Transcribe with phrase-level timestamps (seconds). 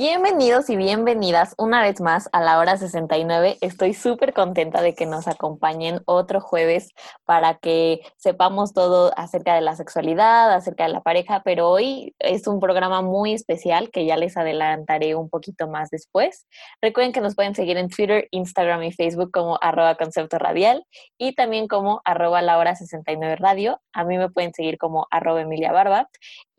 [0.00, 3.58] Bienvenidos y bienvenidas una vez más a la hora 69.
[3.60, 6.88] Estoy súper contenta de que nos acompañen otro jueves
[7.26, 12.46] para que sepamos todo acerca de la sexualidad, acerca de la pareja, pero hoy es
[12.46, 16.46] un programa muy especial que ya les adelantaré un poquito más después.
[16.80, 20.82] Recuerden que nos pueden seguir en Twitter, Instagram y Facebook como arroba concepto radial
[21.18, 23.78] y también como arroba la hora 69 radio.
[23.92, 26.08] A mí me pueden seguir como arroba Emilia Barba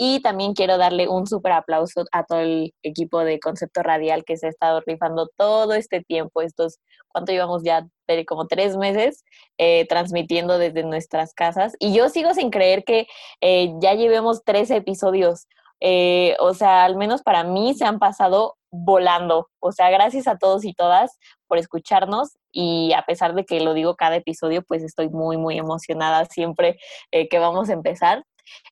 [0.04, 4.36] y también quiero darle un súper aplauso a todo el equipo de concepto radial que
[4.36, 6.80] se ha estado rifando todo este tiempo, estos,
[7.10, 7.88] ¿cuánto llevamos ya?
[8.28, 9.24] Como tres meses
[9.60, 11.76] eh, transmitiendo desde nuestras casas.
[11.78, 13.06] Y yo sigo sin creer que
[13.42, 15.46] eh, ya llevemos tres episodios.
[15.82, 19.50] Eh, o sea, al menos para mí se han pasado volando.
[19.60, 23.76] O sea, gracias a todos y todas por escucharnos y a pesar de que lo
[23.76, 26.80] digo cada episodio, pues estoy muy, muy emocionada siempre
[27.12, 28.24] que vamos a empezar.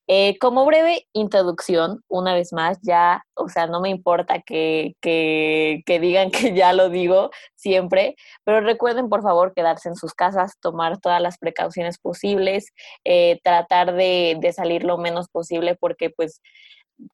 [0.06, 5.82] Eh, como breve introducción, una vez más, ya, o sea, no me importa que, que,
[6.00, 10.98] digan que ya lo digo siempre, pero recuerden por favor quedarse en sus casas, tomar
[10.98, 12.66] todas las precauciones posibles,
[13.04, 16.40] eh, tratar de, de salir lo menos posible porque pues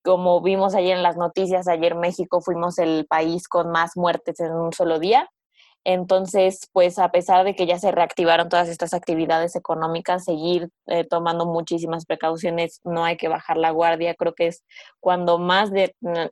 [0.02, 4.52] como vimos ayer en las noticias, ayer México fuimos el país con más muertes en
[4.52, 5.28] un solo día.
[5.88, 11.04] Entonces, pues a pesar de que ya se reactivaron todas estas actividades económicas, seguir eh,
[11.04, 14.64] tomando muchísimas precauciones, no hay que bajar la guardia, creo que es
[14.98, 15.70] cuando más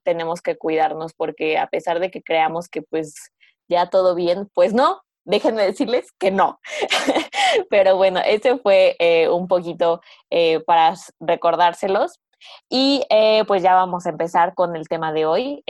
[0.02, 3.14] tenemos que cuidarnos, porque a pesar de que creamos que pues
[3.68, 6.58] ya todo bien, pues no, déjenme decirles que no.
[7.70, 12.18] Pero bueno, ese fue eh, un poquito eh, para recordárselos.
[12.68, 13.06] Y
[13.46, 15.62] pues ya vamos a empezar con el tema de hoy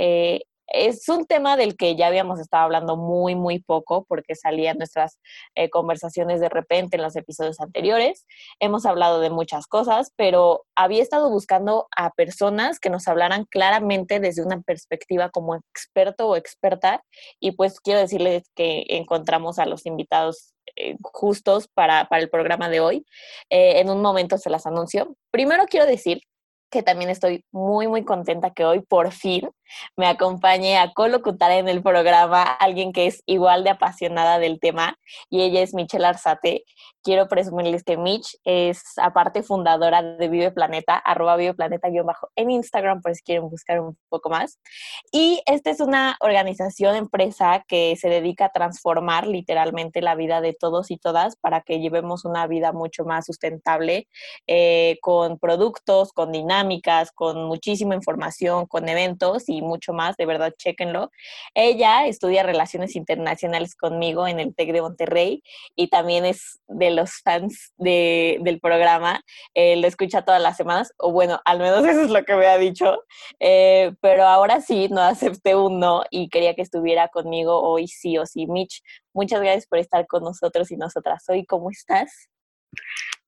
[0.68, 5.18] es un tema del que ya habíamos estado hablando muy, muy poco porque salían nuestras
[5.54, 8.26] eh, conversaciones de repente en los episodios anteriores.
[8.60, 14.20] Hemos hablado de muchas cosas, pero había estado buscando a personas que nos hablaran claramente
[14.20, 17.02] desde una perspectiva como experto o experta
[17.40, 22.80] y pues quiero decirles que encontramos a los invitados eh, justos para, el programa de
[22.80, 23.06] hoy.
[23.50, 25.16] Eh, en un momento se las anuncio.
[25.30, 26.22] Primero quiero decir
[26.74, 29.48] que también estoy muy, muy contenta que hoy por fin
[29.96, 34.98] me acompañe a colocutar en el programa alguien que es igual de apasionada del tema
[35.30, 36.64] y ella es Michelle Arzate.
[37.04, 42.50] Quiero presumirles que Mitch es aparte fundadora de Vive Planeta, arroba Vive Planeta bajo en
[42.50, 44.58] Instagram por si quieren buscar un poco más.
[45.12, 50.54] Y esta es una organización, empresa que se dedica a transformar literalmente la vida de
[50.54, 54.08] todos y todas para que llevemos una vida mucho más sustentable
[54.46, 56.64] eh, con productos, con dinámicas
[57.14, 61.10] con muchísima información, con eventos y mucho más, de verdad, chéquenlo.
[61.54, 65.42] Ella estudia relaciones internacionales conmigo en el TEC de Monterrey
[65.76, 69.20] y también es de los fans de, del programa,
[69.54, 72.46] eh, lo escucha todas las semanas, o bueno, al menos eso es lo que me
[72.46, 72.98] ha dicho,
[73.40, 78.18] eh, pero ahora sí, no acepté un no y quería que estuviera conmigo hoy sí
[78.18, 78.46] o sí.
[78.46, 78.82] Mitch,
[79.12, 81.44] muchas gracias por estar con nosotros y nosotras hoy.
[81.44, 82.28] ¿Cómo estás?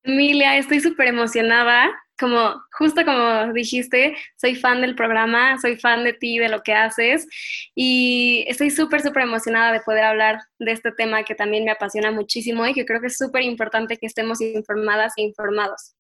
[0.03, 1.91] Emilia, estoy súper emocionada.
[2.19, 6.73] Como, justo como dijiste, soy fan del programa, soy fan de ti, de lo que
[6.73, 7.27] haces
[7.75, 12.11] y estoy súper, súper emocionada de poder hablar de este tema que también me apasiona
[12.11, 15.95] muchísimo y que creo que es súper importante que estemos informadas e informados.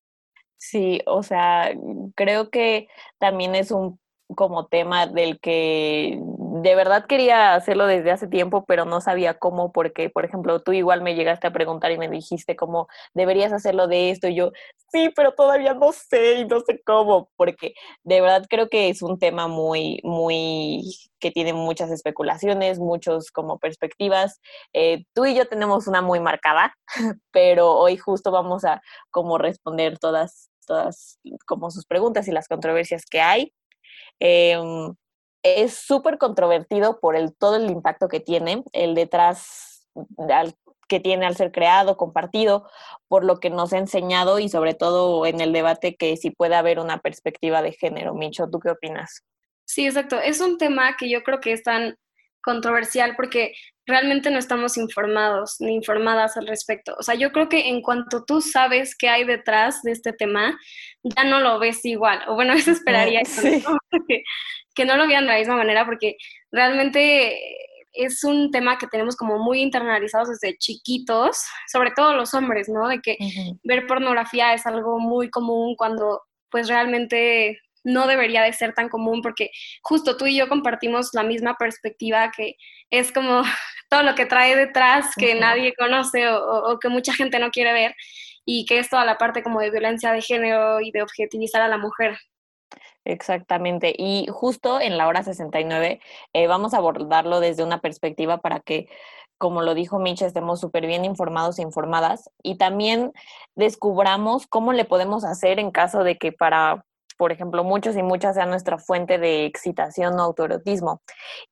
[0.58, 1.70] Sí, o sea,
[2.14, 2.88] creo que
[3.18, 4.00] también es un
[4.34, 6.18] como tema del que
[6.62, 10.72] de verdad quería hacerlo desde hace tiempo, pero no sabía cómo, porque, por ejemplo, tú
[10.72, 14.52] igual me llegaste a preguntar y me dijiste cómo deberías hacerlo de esto, y yo,
[14.92, 17.74] sí, pero todavía no sé y no sé cómo, porque
[18.04, 20.82] de verdad creo que es un tema muy, muy,
[21.18, 24.40] que tiene muchas especulaciones, muchos como perspectivas.
[24.72, 26.74] Eh, tú y yo tenemos una muy marcada,
[27.32, 28.80] pero hoy justo vamos a
[29.10, 33.52] como responder todas, todas como sus preguntas y las controversias que hay.
[34.20, 34.94] Em,
[35.46, 39.88] es súper controvertido por el, todo el impacto que tiene, el detrás
[40.88, 42.68] que tiene al ser creado, compartido,
[43.08, 46.54] por lo que nos ha enseñado y sobre todo en el debate que si puede
[46.54, 48.14] haber una perspectiva de género.
[48.14, 49.24] Micho, ¿tú qué opinas?
[49.64, 50.20] Sí, exacto.
[50.20, 51.96] Es un tema que yo creo que es tan
[52.40, 53.54] controversial porque
[53.86, 56.94] realmente no estamos informados ni informadas al respecto.
[56.98, 60.58] O sea, yo creo que en cuanto tú sabes qué hay detrás de este tema,
[61.02, 62.20] ya no lo ves igual.
[62.28, 63.22] O bueno, eso esperaría
[64.74, 66.16] que, no lo vean de la misma manera porque
[66.50, 67.38] realmente
[67.92, 71.38] es un tema que tenemos como muy internalizados desde chiquitos,
[71.72, 72.88] sobre todo los hombres, ¿no?
[72.88, 73.16] De que
[73.62, 79.22] ver pornografía es algo muy común cuando pues realmente no debería de ser tan común
[79.22, 79.50] porque
[79.80, 82.56] justo tú y yo compartimos la misma perspectiva que
[82.90, 83.42] es como
[83.88, 87.94] todo lo que trae detrás que nadie conoce o, que mucha gente no quiere ver
[88.44, 91.68] y que es toda la parte como de violencia de género y de objetivizar a
[91.68, 92.18] la mujer.
[93.04, 93.94] Exactamente.
[93.96, 96.00] Y justo en la hora 69
[96.32, 98.88] eh, vamos a abordarlo desde una perspectiva para que,
[99.38, 103.12] como lo dijo Micha, estemos súper bien informados e informadas y también
[103.54, 106.84] descubramos cómo le podemos hacer en caso de que para
[107.16, 111.00] por ejemplo, muchos y muchas sean nuestra fuente de excitación o autoerotismo.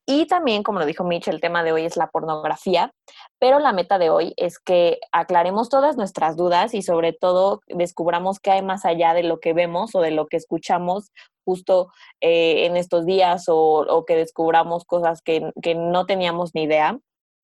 [0.06, 2.93] Y también, como lo dijo Mitch, el tema de hoy es la pornografía,
[3.38, 8.40] pero la meta de hoy es que aclaremos todas nuestras dudas y sobre todo descubramos
[8.40, 11.11] qué hay más allá de lo que vemos o de lo que escuchamos
[11.44, 11.88] justo
[12.20, 16.99] eh, en estos días o, que descubramos cosas que, que no teníamos ni idea.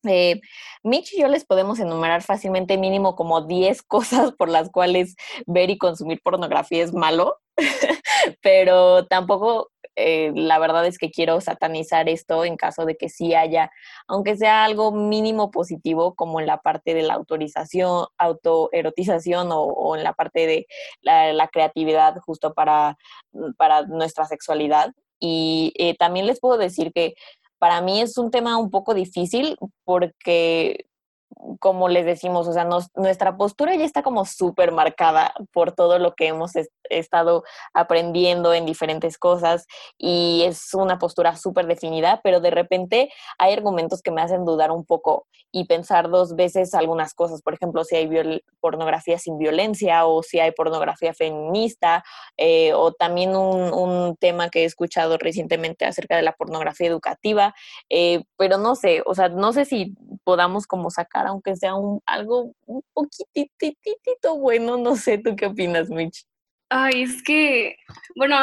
[0.04, 0.40] Eh,
[0.82, 5.70] Mitch y yo les podemos enumerar fácilmente mínimo como 10 cosas por las cuales ver
[5.70, 7.38] y consumir pornografía es malo,
[8.42, 13.34] pero tampoco eh, la verdad es que quiero satanizar esto en caso de que sí
[13.34, 13.70] haya,
[14.06, 20.04] aunque sea algo mínimo positivo, como en la parte de la autorización, autoerotización o, en
[20.04, 20.66] la parte de
[21.02, 22.96] la, creatividad justo para,
[23.58, 24.92] para nuestra sexualidad.
[25.18, 27.14] Y eh, también les puedo decir que
[27.58, 30.86] para mí es un tema un poco difícil porque
[31.58, 36.14] como les decimos, o sea, nuestra postura ya está como súper marcada por todo lo
[36.14, 36.52] que hemos
[36.88, 39.66] estado aprendiendo en diferentes cosas
[39.96, 44.70] y es una postura súper definida, pero de repente hay argumentos que me hacen dudar
[44.70, 50.06] un poco y pensar dos veces algunas cosas, por ejemplo, si hay pornografía sin violencia
[50.06, 52.04] o si hay pornografía feminista
[52.36, 57.54] eh, o también un, un, tema que he escuchado recientemente acerca de la pornografía educativa,
[57.88, 59.94] eh, pero no sé, o sea, no sé si
[60.24, 64.76] podamos como sacar aunque sea un, algo un poquititito bueno.
[64.76, 66.24] No sé, ¿tú qué opinas, Mitch?
[66.68, 67.76] Ay, es que,
[68.16, 68.36] bueno,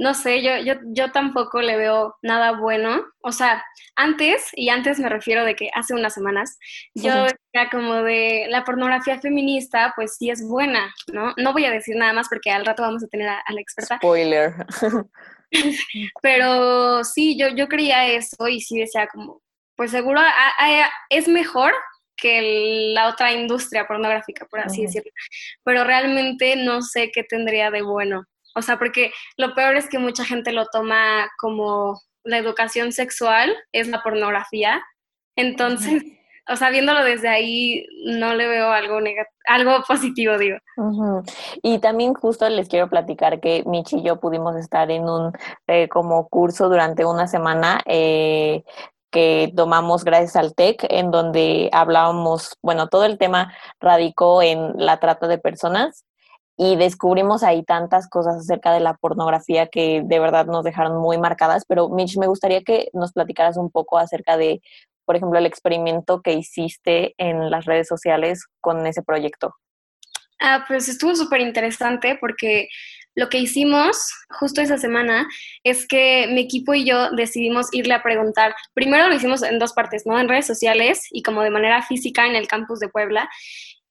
[0.00, 3.04] no sé, yo, yo, yo tampoco le veo nada bueno.
[3.22, 3.62] O sea,
[3.96, 6.58] antes, y antes me refiero de que hace unas semanas,
[6.94, 11.34] yo decía como de la pornografía feminista, pues sí es buena, ¿no?
[11.36, 13.98] No voy a decir nada más porque al rato vamos a tener a, la experta.
[13.98, 14.54] Spoiler.
[16.22, 19.42] Pero sí, yo, yo creía eso y sí decía como,
[19.80, 20.20] pues seguro
[21.08, 21.72] es mejor
[22.14, 25.10] que la otra industria pornográfica, por así decirlo.
[25.64, 28.24] Pero realmente no sé qué tendría de bueno.
[28.54, 33.56] O sea, porque lo peor es que mucha gente lo toma como la educación sexual,
[33.72, 34.82] es la pornografía.
[35.34, 36.02] Entonces,
[36.50, 38.98] o sea, viéndolo desde ahí, no le veo algo
[39.46, 40.58] algo positivo, digo.
[41.62, 45.32] Y también justo les quiero platicar que Michi y yo pudimos estar en un
[45.68, 48.62] eh, como curso durante una semana eh,
[49.10, 54.98] que tomamos gracias al TEC, en donde hablábamos, bueno, todo el tema radicó en la
[54.98, 56.04] trata de personas
[56.56, 61.16] y descubrimos ahí tantas cosas acerca de la pornografía que de verdad nos dejaron muy
[61.16, 64.60] marcadas, pero Mitch, me gustaría que nos platicaras un poco acerca de,
[65.06, 69.54] por ejemplo, el experimento que hiciste en las redes sociales con ese proyecto.
[70.38, 72.68] Ah, pues estuvo súper interesante porque
[73.14, 75.28] lo que hicimos justo esa semana
[75.64, 79.72] es que mi equipo y yo decidimos irle a preguntar, primero lo hicimos en dos
[79.72, 80.18] partes, ¿no?
[80.18, 83.28] En redes sociales y como de manera física en el campus de Puebla.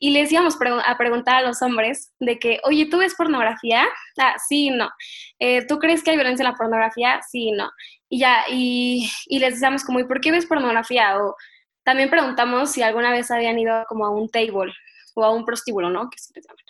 [0.01, 3.85] Y les íbamos a preguntar a los hombres de que, oye, ¿tú ves pornografía?
[4.17, 4.89] Ah, sí, no.
[5.39, 7.19] Eh, ¿Tú crees que hay violencia en la pornografía?
[7.29, 7.69] Sí, no.
[8.07, 11.19] Y ya, y, y les decíamos como, ¿y por qué ves pornografía?
[11.19, 11.35] O
[11.83, 14.73] también preguntamos si alguna vez habían ido como a un table
[15.15, 16.09] o a un prostíbulo, ¿no?
[16.09, 16.63] Que se llaman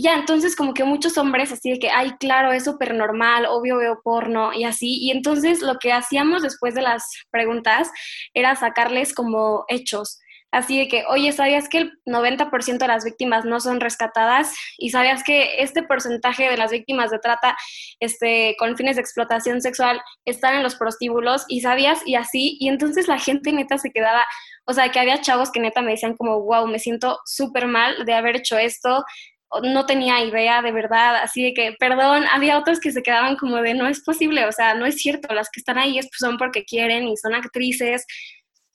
[0.00, 3.78] ya, entonces como que muchos hombres así de que, ay, claro, es súper normal, obvio
[3.78, 4.98] veo porno y así.
[5.00, 7.90] Y entonces lo que hacíamos después de las preguntas
[8.32, 10.20] era sacarles como hechos.
[10.52, 14.54] Así de que, oye, ¿sabías que el 90% de las víctimas no son rescatadas?
[14.78, 17.56] ¿Y sabías que este porcentaje de las víctimas de trata
[17.98, 21.44] este, con fines de explotación sexual están en los prostíbulos?
[21.48, 22.00] ¿Y sabías?
[22.06, 22.56] Y así.
[22.60, 24.24] Y entonces la gente neta se quedaba,
[24.64, 28.04] o sea, que había chavos que neta me decían como, wow, me siento súper mal
[28.06, 29.04] de haber hecho esto,
[29.62, 33.56] no tenía idea de verdad, así de que, perdón, había otros que se quedaban como
[33.56, 36.36] de, no es posible, o sea, no es cierto, las que están ahí pues, son
[36.36, 38.04] porque quieren y son actrices.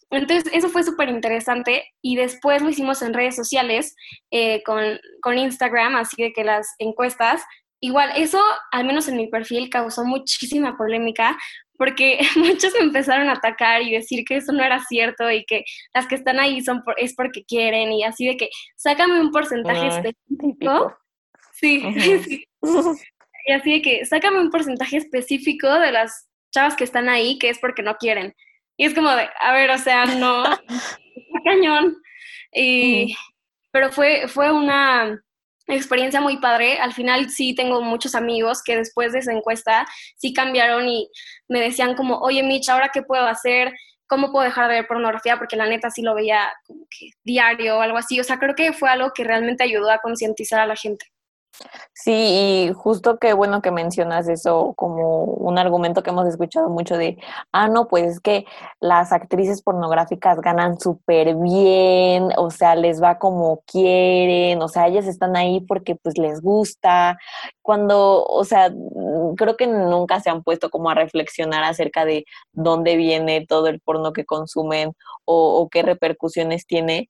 [0.10, 3.96] Entonces, eso fue súper interesante y después lo hicimos en redes sociales
[4.32, 7.44] eh, con, con Instagram, así de que las encuestas,
[7.80, 11.38] igual, eso, al menos en mi perfil, causó muchísima polémica
[11.84, 16.08] porque muchos empezaron a atacar y decir que eso no era cierto y que las
[16.08, 20.96] que están ahí son es porque quieren y así de que sácame un porcentaje específico.
[21.52, 21.84] Sí,
[22.24, 22.46] sí.
[23.46, 27.50] Y así de que sácame un porcentaje específico de las chavas que están ahí que
[27.50, 28.34] es porque no quieren.
[28.78, 30.42] Y es como de, a ver, o sea, no,
[31.44, 31.98] cañón.
[32.54, 33.14] Y,
[33.72, 35.22] Pero fue, fue una
[35.68, 36.78] experiencia muy padre.
[36.80, 39.86] Al final sí tengo muchos amigos que después de esa encuesta
[40.18, 41.10] sí cambiaron y
[41.48, 43.74] me decían como, oye Mitch, ¿ahora qué puedo hacer?
[44.08, 45.38] ¿Cómo puedo dejar de ver pornografía?
[45.38, 48.20] Porque la neta sí lo veía como que diario o algo así.
[48.20, 51.13] O sea, creo que fue algo que realmente ayudó a concientizar a la gente.
[51.94, 52.12] Sí,
[52.70, 57.18] y justo qué bueno que mencionas eso como un argumento que hemos escuchado mucho de,
[57.52, 58.46] ah, no, pues es que
[58.80, 65.06] las actrices pornográficas ganan súper bien, o sea, les va como quieren, o sea, ellas
[65.08, 67.18] están ahí porque pues les gusta,
[67.62, 68.72] cuando, o sea,
[69.38, 73.80] creo que nunca se han puesto como a reflexionar acerca de dónde viene todo el
[73.80, 74.94] porno que consumen
[75.26, 77.10] o, o qué repercusiones tiene.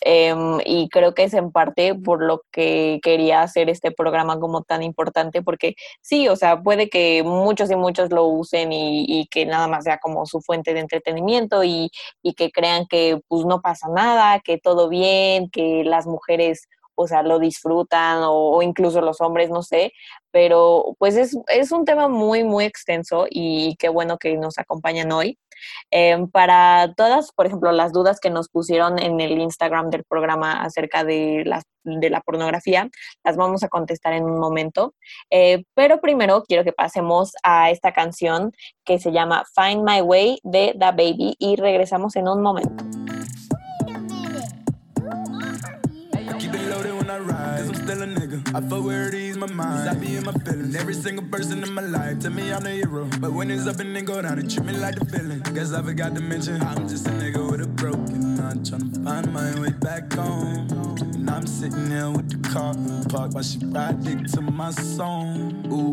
[0.00, 4.62] Em, y creo que es en parte por lo que quería hacer este programa como
[4.62, 9.46] tan importante, porque sí, o sea, puede que muchos y muchos lo usen y, que
[9.46, 11.90] nada más sea como su fuente de entretenimiento y,
[12.22, 16.68] y que crean que pues no pasa nada, que todo bien, que las mujeres
[17.00, 19.92] o sea, lo disfrutan o, incluso los hombres, no sé,
[20.32, 25.12] pero pues es, es, un tema muy, muy extenso y qué bueno que nos acompañan
[25.12, 25.38] hoy.
[25.90, 30.62] Em, para todas, por ejemplo, las dudas que nos pusieron en el Instagram del programa
[30.62, 32.88] acerca de la, de la pornografía,
[33.24, 34.94] las vamos a contestar en un momento.
[35.30, 38.52] Eh, pero primero quiero que pasemos a esta canción
[38.84, 43.07] que se llama Find My Way de The Baby y regresamos en un momento.
[48.06, 48.54] Nigga.
[48.54, 49.88] I fuck where it is my mind.
[49.88, 50.74] I be in my feelings.
[50.74, 53.08] Every single person in my life tell me I'm the hero.
[53.20, 55.42] But when it's up and then go down, they treat me like the villain.
[55.54, 59.30] Guess I forgot to mention I'm just a nigga with a broken Trying to find
[59.34, 60.68] my way back home.
[61.02, 62.72] And I'm sitting here with the car
[63.10, 65.66] parked while she ride dick to my song.
[65.70, 65.92] Ooh,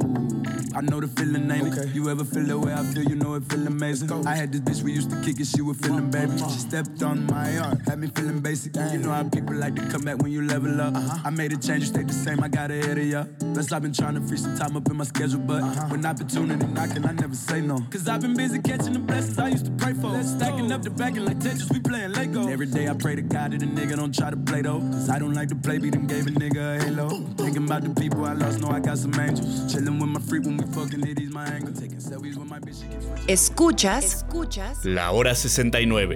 [0.74, 1.89] I know the feeling, ain't okay.
[1.89, 1.93] it?
[1.93, 3.03] You ever feel the way I feel?
[3.03, 4.09] You know it feel amazing.
[4.25, 6.38] I had this bitch we used to kick it, she was feeling baby.
[6.38, 8.74] She stepped on my arm, had me feeling basic.
[8.75, 10.95] You know how people like to come back when you level up.
[10.95, 11.19] Uh-huh.
[11.25, 13.25] I made a change you stayed the same, I got ahead of ya.
[13.53, 15.88] Plus, I've been trying to free some time up in my schedule, but uh-huh.
[15.89, 17.79] when opportunity knocking, I never say no.
[17.91, 20.24] Cause I've been busy catching the blessings I used to pray for.
[20.24, 22.45] Stacking up the back and like Tetris, we playing Lego.
[22.50, 24.80] Every day I pray to God that a nigga don't try to play though.
[24.80, 27.10] Cause I don't like to play, beat them gave a nigga a halo.
[27.38, 29.72] Thinking about the people I lost, know I got some angels.
[29.72, 31.74] Chilling with my freak when we fucking it, he's my angle.
[31.74, 34.86] Taking selfies with my bitch, she keeps Escuchas, escuchas.
[34.86, 36.16] La hora 69.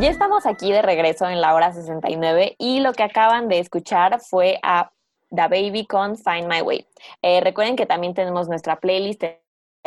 [0.00, 4.20] Ya estamos aquí de regreso en la hora 69 y lo que acaban de escuchar
[4.20, 4.90] fue a
[5.30, 6.86] The Baby con Find My Way.
[7.22, 9.22] Eh, recuerden que también tenemos nuestra playlist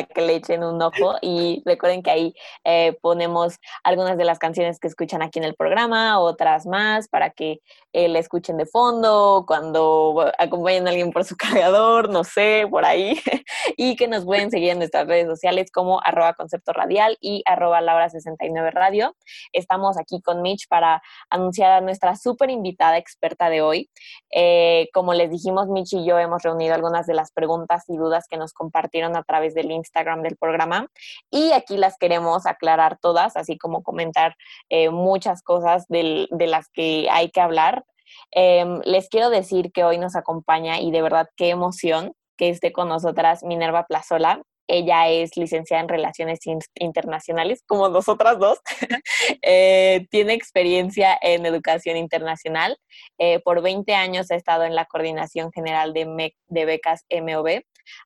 [0.05, 4.79] que le echen un ojo y recuerden que ahí eh, ponemos algunas de las canciones
[4.79, 7.61] que escuchan aquí en el programa, otras más para que
[7.93, 12.85] eh, la escuchen de fondo, cuando acompañen a alguien por su cargador, no sé, por
[12.85, 13.19] ahí,
[13.77, 17.81] y que nos pueden seguir en nuestras redes sociales como arroba concepto radial y arroba
[17.81, 19.15] laura 69 radio.
[19.51, 23.89] Estamos aquí con Mitch para anunciar a nuestra súper invitada experta de hoy.
[24.31, 28.27] Eh, como les dijimos, Mitch y yo hemos reunido algunas de las preguntas y dudas
[28.29, 30.87] que nos compartieron a través del Instagram del programa
[31.31, 34.35] y aquí las queremos aclarar todas, así como comentar
[34.69, 37.83] eh, muchas cosas de las que hay que hablar.
[38.31, 42.71] Em, les quiero decir que hoy nos acompaña y de verdad qué emoción que esté
[42.71, 44.41] con nosotras Minerva Plazola.
[44.69, 46.39] Ella es licenciada en Relaciones
[46.75, 48.59] Internacionales, como nosotras dos.
[49.41, 52.77] Eh, tiene experiencia en educación internacional.
[53.17, 57.61] Eh, por 20 años ha estado en la Coordinación General de, de Becas MOB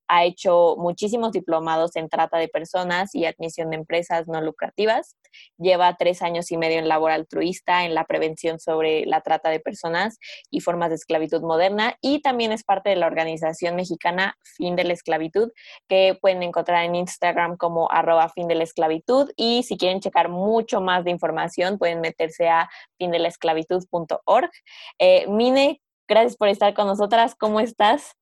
[0.08, 5.16] ha hecho muchísimos diplomados en trata de personas y admisión de empresas no lucrativas.
[5.58, 9.60] Lleva tres años y medio en labor altruista en la prevención sobre la trata de
[9.60, 10.18] personas
[10.50, 14.84] y formas de esclavitud moderna y también es parte de la organización mexicana Fin de
[14.84, 15.52] la Esclavitud
[15.88, 20.30] que pueden encontrar en Instagram como arroba fin de la esclavitud y si quieren checar
[20.30, 24.52] mucho más de información pueden meterse a findelasclavitud.org.
[25.00, 27.36] Eh, Mine, gracias por estar con nosotras.
[27.36, 28.16] ¿Cómo estás?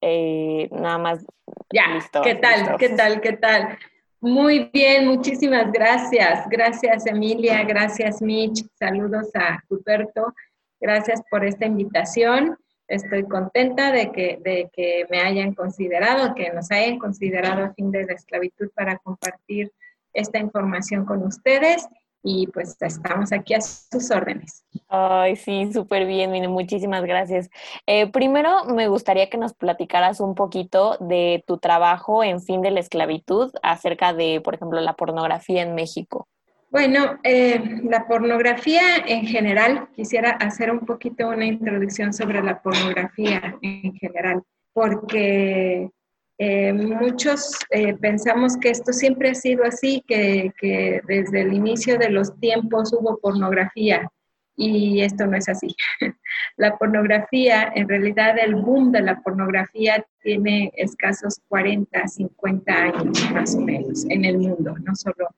[0.00, 1.24] Eh, nada más.
[1.72, 1.84] Ya,
[2.22, 2.76] ¿qué tal?
[2.78, 3.20] ¿Qué tal?
[3.20, 3.78] ¿Qué tal?
[4.20, 6.48] Muy bien, muchísimas gracias.
[6.48, 10.34] Gracias Emilia, gracias Mitch, saludos a Cuperto.
[10.80, 12.58] Gracias por esta invitación.
[12.88, 17.90] Estoy contenta de que, de que me hayan considerado, que nos hayan considerado a fin
[17.90, 19.72] de la esclavitud para compartir
[20.12, 21.86] esta información con ustedes
[22.26, 24.64] y pues estamos aquí a sus órdenes.
[24.88, 27.48] Ay, sí, súper bien, Mine, muchísimas gracias.
[27.86, 32.72] Eh, primero, me gustaría que nos platicaras un poquito de tu trabajo en fin de
[32.72, 36.26] la esclavitud acerca de, por ejemplo, la pornografía en México.
[36.70, 43.56] Bueno, eh, la pornografía en general, quisiera hacer un poquito una introducción sobre la pornografía
[43.62, 44.42] en general,
[44.72, 45.90] porque
[46.38, 51.98] Eh, muchos eh, pensamos que esto siempre ha sido así, que, que, desde el inicio
[51.98, 54.10] de los tiempos hubo pornografía
[54.54, 55.74] y esto no es así.
[56.56, 63.54] La pornografía, en realidad el boom de la pornografía tiene escasos 40, 50 años más
[63.54, 65.28] o menos en el mundo, no solo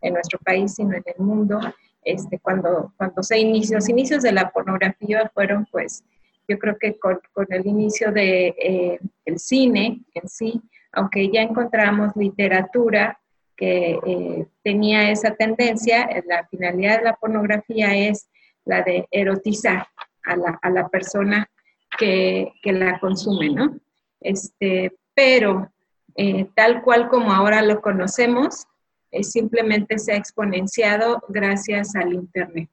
[0.00, 1.60] en nuestro país, sino en el mundo.
[2.04, 6.04] Este, cuando, cuando se inició, los inicios de la pornografía fueron pues
[6.48, 7.18] yo creo que con,
[7.50, 8.98] el inicio de, eh,
[9.28, 10.60] el cine en sí,
[10.92, 13.20] aunque ya encontramos literatura
[13.56, 18.28] que eh, tenía esa tendencia, la finalidad de la pornografía es
[18.64, 19.88] la de erotizar
[20.24, 21.50] a la, a la persona
[21.98, 23.76] que, que, la consume, ¿no?
[24.20, 25.72] Este, pero
[26.14, 28.66] eh, tal cual como ahora lo conocemos,
[29.22, 32.68] simplemente se ha exponenciado gracias al Internet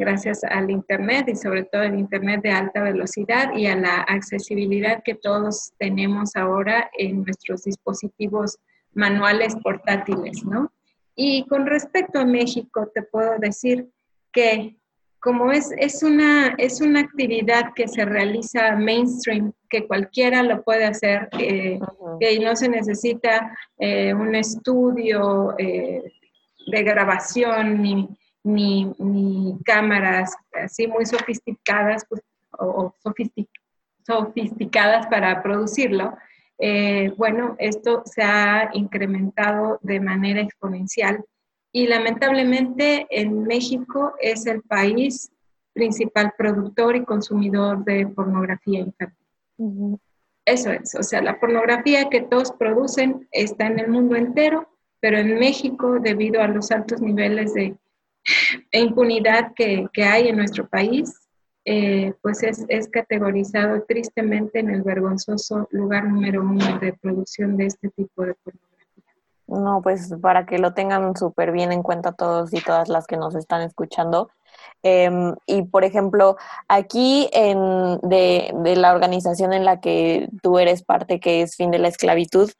[0.00, 5.02] gracias al Internet y sobre todo el Internet de alta velocidad y a la accesibilidad
[5.04, 8.58] que todos tenemos ahora en nuestros dispositivos
[8.94, 10.72] manuales portátiles, ¿no?
[11.14, 13.90] Y con respecto a México, te puedo decir
[14.32, 14.78] que
[15.20, 20.86] como es, es, una, es una actividad que se realiza mainstream, que cualquiera lo puede
[20.86, 21.78] hacer, eh,
[22.18, 26.02] que no se necesita eh, un estudio eh,
[26.66, 28.08] de grabación ni,
[28.42, 32.22] ni, cámaras así muy sofisticadas pues,
[32.58, 32.94] o,
[34.06, 36.16] sofisticadas para producirlo,
[36.58, 41.24] eh, bueno, esto se ha incrementado de manera exponencial
[41.72, 45.30] y lamentablemente en México es el país
[45.72, 49.98] principal productor y consumidor de pornografía infantil.
[50.44, 54.68] Eso es, o sea, la pornografía que todos producen está en el mundo entero,
[55.00, 57.76] pero en México, debido a los altos niveles de
[58.72, 61.14] impunidad que, que hay en nuestro país,
[61.64, 67.66] eh, pues es, es, categorizado tristemente en el vergonzoso lugar número uno de producción de
[67.66, 68.70] este tipo de pornografía.
[69.46, 73.16] No, pues para que lo tengan súper bien en cuenta todos y todas las que
[73.16, 74.30] nos están escuchando.
[74.82, 76.36] Em, y por ejemplo,
[76.68, 81.70] aquí en, de, de, la organización en la que tú eres parte, que es Fin
[81.70, 82.50] de la Esclavitud,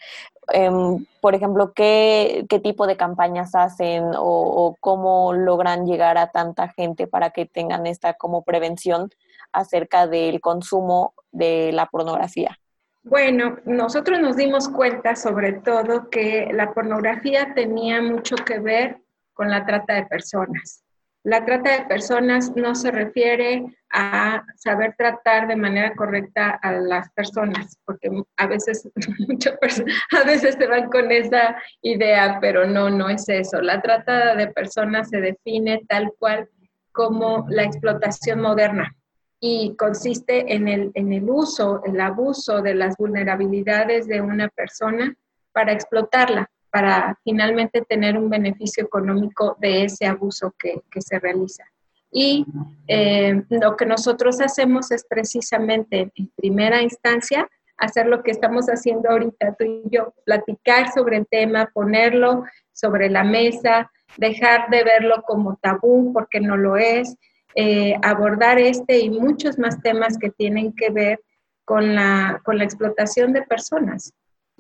[0.53, 6.69] Em, por ejemplo, ¿qué, ¿qué, tipo de campañas hacen o, cómo logran llegar a tanta
[6.69, 9.11] gente para que tengan esta como prevención
[9.53, 12.59] acerca del consumo de la pornografía?
[13.03, 18.99] Bueno, nosotros nos dimos cuenta sobre todo que la pornografía tenía mucho que ver
[19.33, 20.85] con la trata de personas.
[21.23, 27.11] La trata de personas no se refiere a saber tratar de manera correcta a las
[27.13, 28.89] personas, porque a veces
[30.13, 33.61] a veces se van con esa idea, pero no, no es eso.
[33.61, 36.49] La trata de personas se define tal cual
[36.93, 38.97] como la explotación moderna
[39.41, 45.15] y consiste en el, en el uso, el abuso de las vulnerabilidades de una persona
[45.53, 51.65] para explotarla para finalmente tener un beneficio económico de ese abuso que, se realiza.
[52.13, 52.45] Y
[52.89, 59.11] eh, lo que nosotros hacemos es precisamente, en primera instancia, hacer lo que estamos haciendo
[59.11, 65.23] ahorita tú y yo, platicar sobre el tema, ponerlo sobre la mesa, dejar de verlo
[65.23, 67.17] como tabú porque no lo es,
[67.55, 71.21] eh, abordar este y muchos más temas que tienen que ver
[71.65, 74.13] con la, con la explotación de personas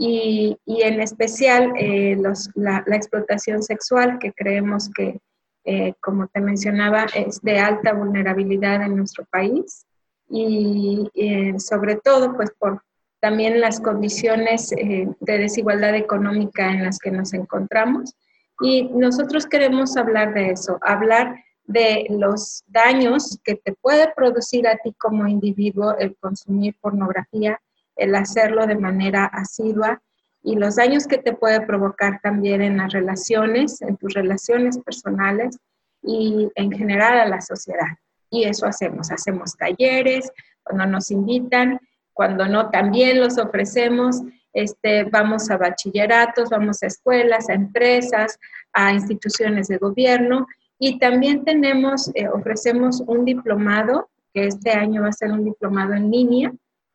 [0.02, 2.16] y, en especial eh,
[2.54, 5.20] la, explotación sexual, que creemos que,
[5.64, 9.84] eh, como te mencionaba, es de alta vulnerabilidad en nuestro país
[10.30, 12.82] y eh, sobre todo pues por
[13.20, 18.14] también las condiciones de desigualdad económica en las que nos encontramos.
[18.62, 21.34] Y nosotros queremos hablar de eso, hablar
[21.64, 27.60] de los daños que te puede producir a ti como individuo el consumir pornografía,
[27.96, 30.00] el hacerlo de manera asidua
[30.42, 35.58] y los daños que te puede provocar también en las relaciones, en tus relaciones personales
[36.02, 37.98] y en general a la sociedad.
[38.30, 40.30] Y eso hacemos, hacemos talleres,
[40.62, 41.78] cuando nos invitan,
[42.12, 44.22] cuando no también los ofrecemos,
[44.52, 48.38] este, vamos a bachilleratos, vamos a escuelas, a empresas,
[48.72, 50.46] a instituciones de gobierno
[50.78, 55.94] y también tenemos, eh, ofrecemos un diplomado, que este año va a ser un diplomado
[55.94, 56.52] en línea,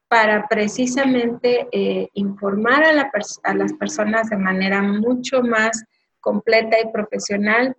[0.07, 5.83] para precisamente eh, informar a, las personas de manera mucho más
[6.19, 7.75] completa y profesional.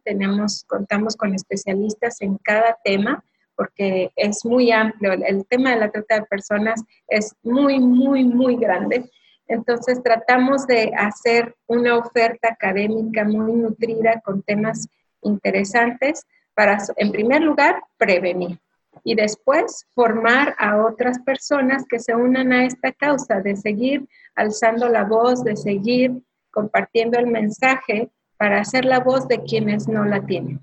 [0.67, 3.23] Contamos con especialistas en cada tema
[3.57, 5.13] porque es muy amplio.
[5.13, 9.11] El, tema de la trata de personas es muy, muy, muy grande.
[9.49, 14.89] Entonces tratamos de hacer una oferta académica muy nutrida con temas
[15.23, 18.59] interesantes para, en primer lugar, prevenir
[19.05, 24.89] y después formar a otras personas que se unan a esta causa de seguir alzando
[24.89, 26.13] la voz, de seguir
[26.51, 30.61] compartiendo el mensaje para hacer la voz de quienes no la tienen.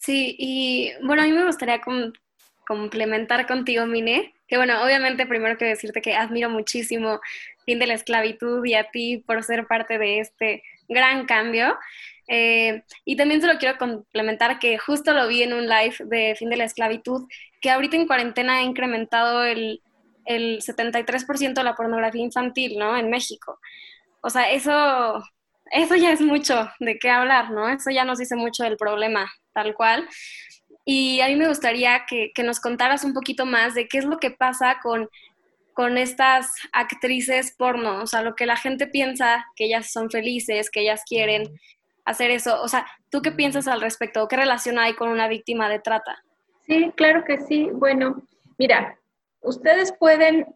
[0.00, 1.80] Sí, y bueno, a mí me gustaría
[2.66, 7.20] complementar contigo, Mine, que bueno, obviamente primero que decirte que admiro muchísimo
[7.64, 11.76] fin de la esclavitud y a ti por ser parte de este gran cambio.
[12.28, 16.34] Eh, y también se lo quiero complementar que justo lo vi en un live de
[16.36, 17.26] fin de la esclavitud,
[17.60, 19.82] que ahorita en cuarentena ha incrementado el,
[20.24, 22.96] el 73% de la pornografía infantil, ¿no?
[22.96, 23.58] En México.
[24.20, 25.22] O sea, eso,
[25.70, 27.68] eso ya es mucho de qué hablar, ¿no?
[27.68, 30.08] Eso ya nos dice mucho del problema, tal cual.
[30.84, 34.04] Y a mí me gustaría que, que nos contaras un poquito más de qué es
[34.04, 35.08] lo que pasa con
[35.76, 40.70] con estas actrices porno, o sea, lo que la gente piensa que ellas son felices,
[40.70, 41.52] que ellas quieren,
[42.06, 42.62] hacer eso.
[42.62, 44.26] O sea, ¿tú qué piensas al respecto?
[44.28, 46.24] ¿Qué relación hay con una víctima de trata?
[46.66, 47.68] Sí, claro que sí.
[47.72, 48.22] Bueno,
[48.56, 48.98] mira,
[49.42, 50.46] ustedes pueden,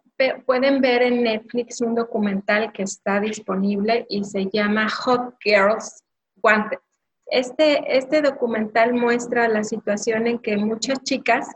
[0.46, 6.02] pueden ver en Netflix un documental que está disponible y se llama Hot Girls
[6.42, 6.78] Wanted.
[7.26, 11.48] Este, este documental muestra la situación en que muchas chicas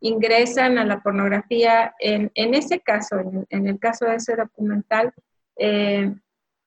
[0.00, 3.16] ingresan a la pornografía, en, en ese caso,
[3.50, 5.12] en, el caso de ese documental,
[5.56, 6.14] eh,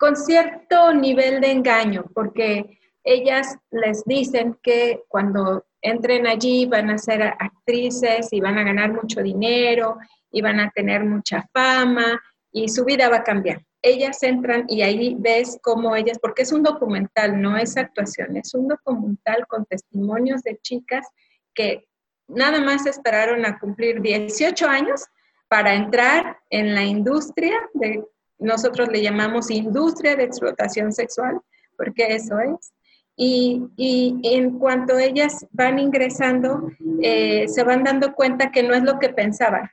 [0.02, 6.98] con cierto nivel de engaño, porque ellas les dicen que cuando entren allí van a
[6.98, 10.00] ser actrices y van a ganar mucho dinero
[10.32, 12.20] y van a tener mucha fama
[12.52, 13.62] y su vida va a cambiar.
[13.84, 18.56] Ellas entran y ahí ves cómo ellas, porque es un documental, no es actuación, es
[18.56, 21.08] un documental con testimonios de chicas
[21.54, 21.86] que
[22.28, 25.06] nada más esperaron a cumplir 18 años
[25.48, 28.04] para entrar en la industria de
[28.42, 31.40] nosotros le llamamos industria de explotación sexual,
[31.78, 32.74] porque eso es.
[33.16, 33.62] Y,
[34.24, 39.10] en cuanto ellas van ingresando, eh, se van dando cuenta que no es lo que
[39.10, 39.70] pensaban,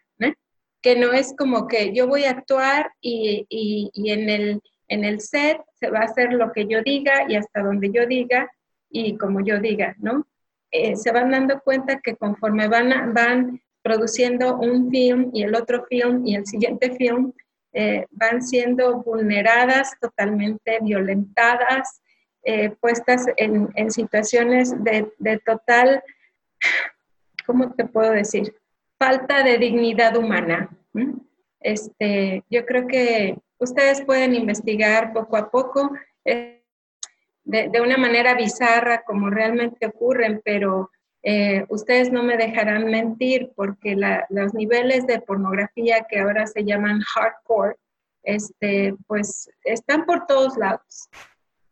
[0.80, 3.46] que no es como que yo voy a actuar y,
[3.94, 7.62] en, el, en el set se va a hacer lo que yo diga y hasta
[7.62, 8.50] donde yo diga
[8.90, 10.26] y como yo diga, ¿no?
[10.70, 15.84] Eh, se van dando cuenta que conforme van, van produciendo un film y el otro
[15.86, 17.32] film y el siguiente film,
[17.72, 22.00] eh, van siendo vulneradas, totalmente violentadas,
[22.42, 26.02] eh, puestas en, situaciones de, total,
[27.44, 28.54] ¿cómo te puedo decir?
[28.98, 30.70] Falta de dignidad humana.
[31.60, 35.90] Este, yo creo que ustedes pueden investigar poco a poco
[36.24, 36.62] eh,
[37.44, 40.90] de, una manera bizarra como realmente ocurren, pero
[41.30, 43.94] eh, ustedes no me dejarán mentir porque
[44.30, 47.76] los niveles de pornografía que ahora se llaman hardcore,
[48.22, 51.10] este, pues están por todos lados.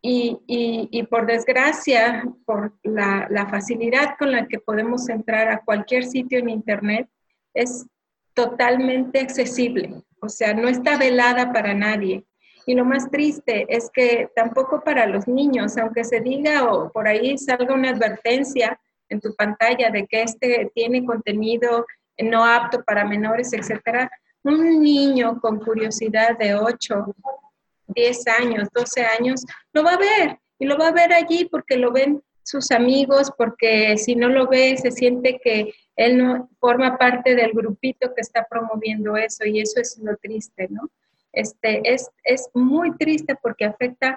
[0.03, 6.39] Y, por desgracia, por la, la, facilidad con la que podemos entrar a cualquier sitio
[6.39, 7.09] en Internet,
[7.55, 7.87] es
[8.35, 9.95] totalmente accesible.
[10.21, 12.27] O sea, no está velada para nadie.
[12.67, 17.09] Y lo más triste es que tampoco para los niños, aunque se diga o por
[17.09, 21.87] ahí salga una advertencia, en tu pantalla de que este tiene contenido
[22.19, 24.11] no apto para menores, etcétera,
[24.43, 27.15] un niño con curiosidad de 8,
[27.89, 31.77] 10 años, 12 años, lo va a ver y lo va a ver allí porque
[31.77, 36.97] lo ven sus amigos, porque si no lo ve se siente que él no forma
[36.97, 40.89] parte del grupito que está promoviendo eso y eso es lo triste, ¿no?
[41.33, 44.17] Este, es, es muy triste porque afecta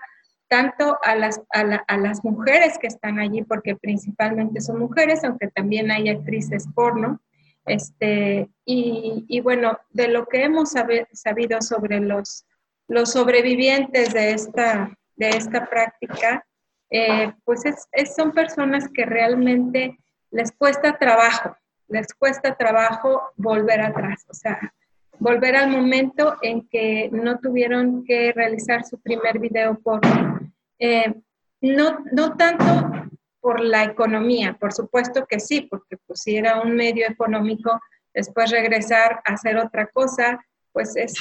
[0.50, 5.92] tanto a las, a, las mujeres que están allí, porque principalmente son mujeres, aunque también
[5.92, 7.22] hay actrices porno.
[7.66, 12.46] Este, y, bueno, de lo que hemos sabido sobre los,
[12.88, 16.44] los sobrevivientes de esta, de esta práctica,
[16.90, 20.00] eh, pues es, son personas que realmente
[20.32, 21.56] les cuesta trabajo,
[21.88, 24.74] les cuesta trabajo volver atrás, o sea,
[25.20, 30.39] volver al momento en que no tuvieron que realizar su primer video porno
[30.80, 31.14] eh,
[31.62, 33.10] no, no tanto
[33.42, 37.80] por la economía, por supuesto que sí, porque pues si era un medio económico,
[38.14, 41.14] después regresar a hacer otra cosa, pues es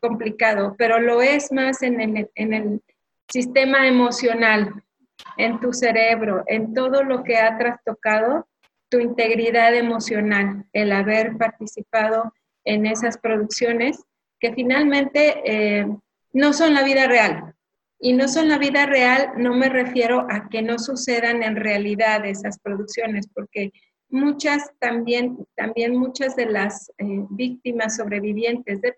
[0.00, 2.82] complicado, pero lo es más en el,
[3.28, 4.82] sistema emocional,
[5.36, 8.48] en tu cerebro, en todo lo que ha trastocado
[8.88, 14.02] tu integridad emocional, el haber participado en esas producciones
[14.40, 15.86] que finalmente eh,
[16.32, 17.54] no son la vida real,
[18.00, 22.24] y no son la vida real, no me refiero a que no sucedan en realidad
[22.24, 23.72] esas producciones, porque
[24.08, 28.94] muchas también, también muchas de las eh, víctimas sobrevivientes de,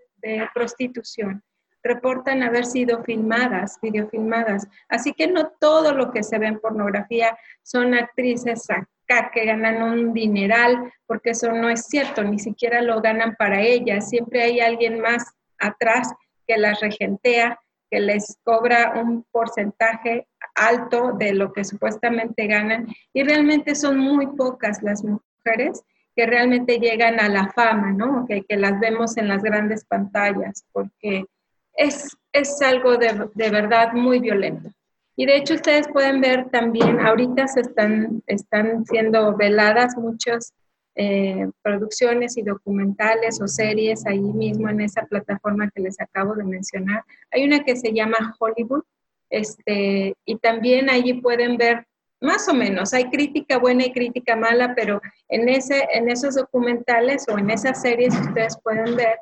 [0.54, 1.42] prostitución
[1.82, 4.68] reportan haber sido filmadas, videofilmadas.
[4.88, 9.82] Así que no todo lo que se ve en pornografía son actrices justificar que ganan
[9.82, 14.60] un dineral, porque eso no es cierto, ni siquiera lo ganan para ellas, siempre hay
[14.60, 15.24] alguien más
[15.58, 16.12] atrás
[16.46, 17.58] que las regentea,
[17.92, 24.28] que les cobra un porcentaje alto de lo que supuestamente ganan y realmente son muy
[24.28, 25.83] pocas las mujeres
[26.16, 28.26] que realmente llegan a la fama, ¿no?
[28.26, 31.26] Que, las vemos en las grandes pantallas, porque
[31.74, 34.70] es, es algo de, de verdad muy violento.
[35.14, 40.55] Y de hecho ustedes pueden ver también, ahorita se están, están siendo veladas muchas
[40.94, 46.44] eh, producciones y documentales o series ahí mismo en esa plataforma que les acabo de
[46.44, 47.05] mencionar.
[47.31, 48.85] Hay una que se llama Hollywood,
[49.31, 51.87] este, y también allí pueden ver
[52.20, 57.26] más o menos, hay crítica buena y crítica mala, pero en, ese, en esos documentales
[57.28, 59.18] o en esas series ustedes pueden ver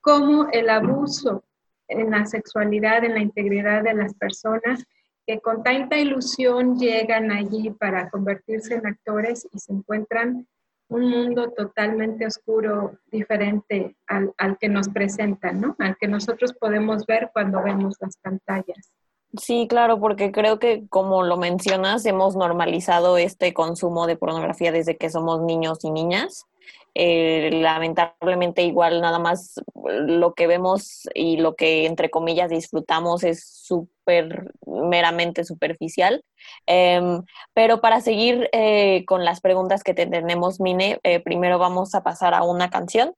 [0.00, 1.42] cómo el abuso
[1.88, 4.84] en la sexualidad, en la integridad de las personas,
[5.26, 10.46] que con tanta ilusión llegan allí para convertirse en actores y se encuentran
[10.88, 15.76] un mundo totalmente oscuro, diferente al, al, que nos presentan, ¿no?
[15.78, 18.92] Al que nosotros podemos ver cuando vemos las pantallas.
[19.36, 24.96] Sí, claro, porque creo que como lo mencionas, hemos normalizado este consumo de pornografía desde
[24.96, 26.46] que somos niños y niñas.
[26.94, 33.44] Eh, lamentablemente igual nada más lo que vemos y lo que entre comillas disfrutamos es
[33.44, 36.24] súper meramente superficial.
[36.66, 42.02] Em, pero para seguir eh, con las preguntas que tenemos, Mine, eh, primero vamos a
[42.02, 43.14] pasar a una canción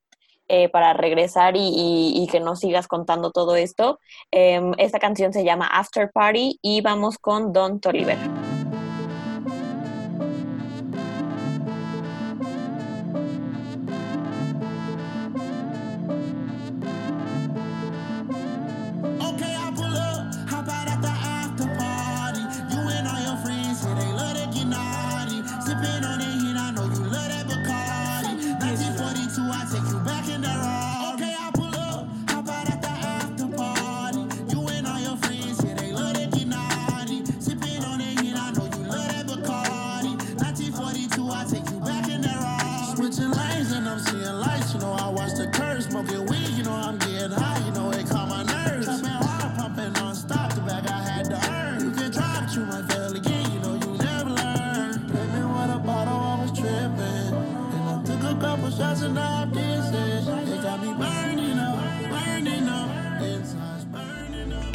[0.72, 3.98] para regresar y, que nos sigas contando todo esto.
[4.30, 8.55] Em, esta canción se llama After Party y vamos con Don Toliver.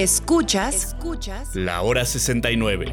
[0.01, 0.95] Escuchas,
[1.53, 2.91] La Hora 69.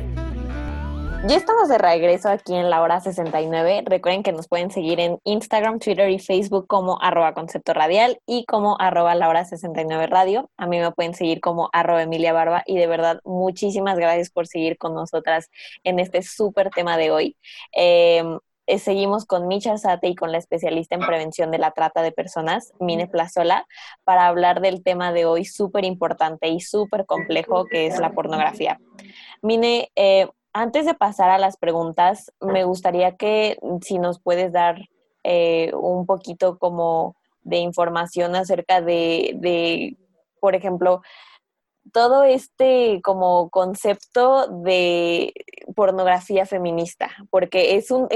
[1.26, 3.82] Ya estamos de regreso aquí en La Hora 69.
[3.86, 8.44] Recuerden que nos pueden seguir en Instagram, Twitter y Facebook como arroba concepto radial y
[8.44, 10.50] como arroba La Hora 69 Radio.
[10.58, 14.46] A mí me pueden seguir como arroba Emilia Barba y de verdad muchísimas gracias por
[14.46, 15.48] seguir con nosotras
[15.84, 17.36] en este súper tema de hoy.
[17.72, 22.02] Em, eh, seguimos con Micha Sate y con la especialista en prevención de la trata
[22.02, 23.66] de personas, Mine Plazola,
[24.04, 28.78] para hablar del tema de hoy súper importante y súper complejo que es la pornografía.
[29.40, 34.88] Mine, eh, antes de pasar a las preguntas, me gustaría que si nos puedes dar
[35.24, 39.96] eh, un poquito como de información acerca de, de
[40.40, 41.00] por ejemplo,
[41.92, 45.32] todo este como concepto de
[45.74, 48.08] pornografía feminista, porque es un,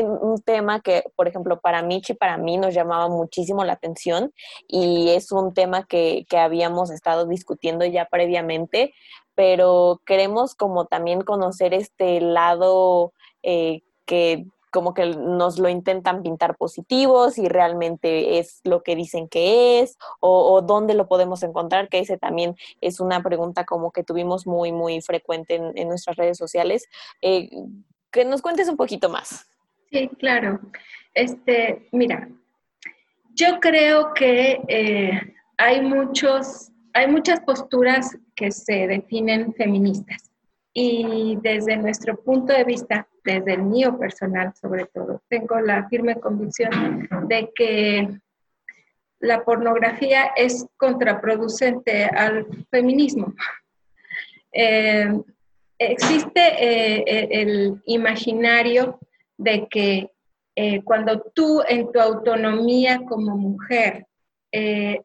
[0.45, 4.33] tema que, por ejemplo, para Michi para mí nos llamaba muchísimo la atención
[4.67, 8.95] y es un tema que, que habíamos estado discutiendo ya previamente,
[9.35, 16.57] pero queremos como también conocer este lado eh, que como que nos lo intentan pintar
[16.57, 22.01] positivos y realmente es lo que dicen que es o, dónde lo podemos encontrar, que
[22.01, 26.89] ese también es una pregunta como que tuvimos muy, muy frecuente en, nuestras redes sociales.
[27.21, 27.51] Eh,
[28.11, 29.47] que nos cuentes un poquito más.
[29.91, 30.61] Sí, claro.
[31.15, 32.29] Este, mira,
[33.35, 35.21] yo creo que eh,
[35.59, 40.31] hay muchos, hay muchas posturas que se definen feministas
[40.73, 46.19] y desde nuestro punto de vista, desde el mío personal sobre todo, tengo la firme
[46.21, 48.09] convicción de que
[49.21, 53.33] la pornografía es contraproducente al feminismo.
[54.53, 55.09] Eh,
[55.79, 58.99] existe eh, eh, el imaginario
[59.37, 60.09] de que
[60.85, 64.07] cuando tú en tu autonomía como mujer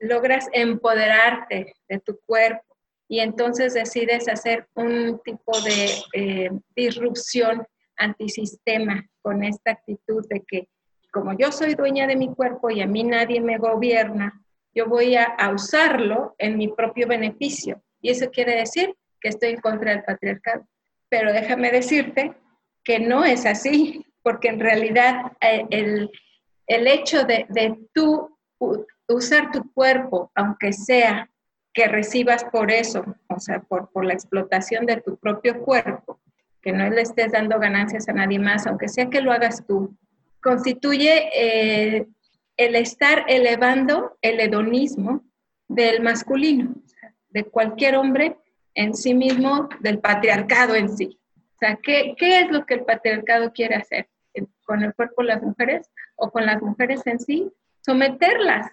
[0.02, 2.68] logras empoderarte de tu cuerpo,
[3.08, 7.66] y entonces decides hacer un tipo de eh, disrupción
[7.98, 10.70] antisistema con esta actitud de que
[11.12, 14.42] como yo soy dueña de mi cuerpo y a mí nadie me gobierna,
[14.74, 17.82] yo voy a, usarlo en mi propio beneficio.
[18.02, 20.68] Y eso quiere decir que estoy en contra del patriarcado.
[21.10, 22.36] Pero déjame decirte
[22.84, 26.12] que no es así, porque en realidad eh, el,
[26.68, 28.38] el, hecho de, de tú
[29.08, 31.32] usar tu cuerpo, aunque sea
[31.74, 36.20] que recibas por eso, o sea, por, por la explotación de tu propio cuerpo,
[36.72, 39.96] no le estés dando ganancias a nadie más, aunque sea que lo hagas tú,
[40.42, 42.08] constituye eh,
[42.58, 45.24] el estar elevando el hedonismo
[45.68, 46.76] del masculino,
[47.30, 48.38] de cualquier hombre
[48.74, 51.20] en sí mismo, del patriarcado en sí.
[51.56, 54.08] O sea, ¿qué, ¿qué, es lo que el patriarcado quiere hacer
[54.66, 57.52] con el cuerpo de las mujeres o con las mujeres en sí?
[57.84, 58.72] Someterlas,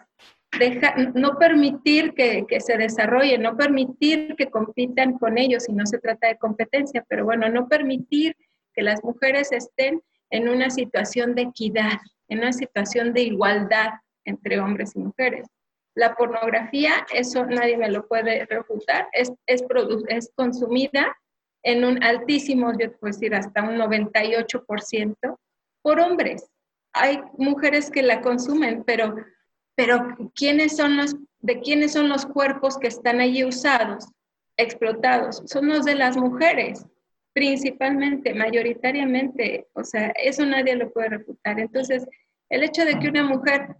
[0.59, 5.87] deja, no permitir que, que, se desarrollen, no permitir que compitan con ellos, si no
[5.87, 8.37] se trata de competencia, pero bueno, no permitir
[8.75, 13.91] que las mujeres estén en una situación de equidad, en una situación de igualdad
[14.25, 15.47] entre hombres y mujeres.
[15.95, 19.65] La pornografía, eso nadie me lo puede refutar, es, es,
[20.09, 21.17] es consumida
[21.63, 25.39] en un altísimo, yo puedo decir hasta un 98%
[25.83, 26.51] por hombres.
[26.93, 29.15] Hay mujeres que la consumen, pero,
[29.75, 34.07] pero ¿quiénes son los, ¿de quiénes son los cuerpos que están allí usados,
[34.57, 35.43] explotados?
[35.47, 36.87] Son los de las mujeres
[37.35, 41.59] principalmente, mayoritariamente, o sea, eso nadie lo puede refutar.
[41.59, 42.07] Entonces,
[42.49, 43.75] el hecho de que una mujer,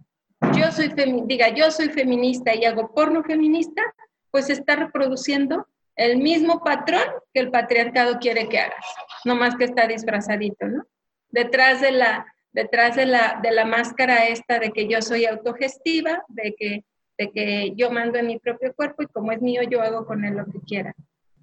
[0.53, 0.91] yo soy
[1.25, 3.81] diga, yo soy feminista y hago porno feminista,
[4.29, 7.03] pues está reproduciendo el mismo patrón
[7.33, 8.85] que el patriarcado quiere que hagas,
[9.23, 10.85] no más que está disfrazadito, ¿no?
[11.29, 16.23] Detrás de la, detrás de la, de la máscara esta de que yo soy autogestiva,
[16.27, 16.85] de que,
[17.17, 20.25] de que yo mando en mi propio cuerpo y como es mío yo hago con
[20.25, 20.95] él lo que quiera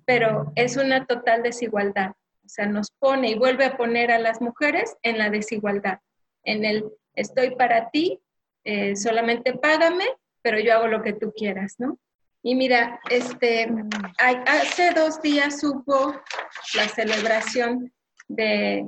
[0.04, 2.12] pero es una total desigualdad.
[2.44, 6.00] O sea, nos pone y vuelve a poner a las mujeres en la desigualdad,
[6.44, 8.20] en el estoy para ti,
[8.64, 10.04] eh, solamente págame,
[10.42, 11.98] pero yo hago lo que tú quieras, ¿no?
[12.42, 13.72] Y mira, este,
[14.18, 16.20] hace dos días hubo
[16.74, 17.92] la celebración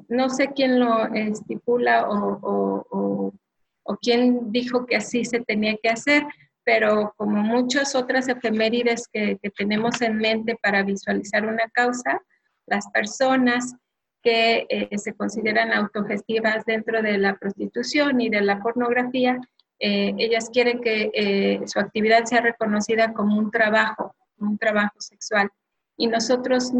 [0.09, 6.25] no sé quién lo estipula o quién dijo que así se tenía que hacer,
[6.65, 12.21] pero como muchas otras efemérides que, tenemos en mente para visualizar una causa,
[12.67, 13.77] las personas
[14.23, 19.39] que eh, se consideran autogestivas dentro de la prostitución y de la pornografía,
[19.79, 25.51] eh, ellas quieren que eh, su actividad sea reconocida como un trabajo, un trabajo sexual.
[25.99, 26.73] Y nosotros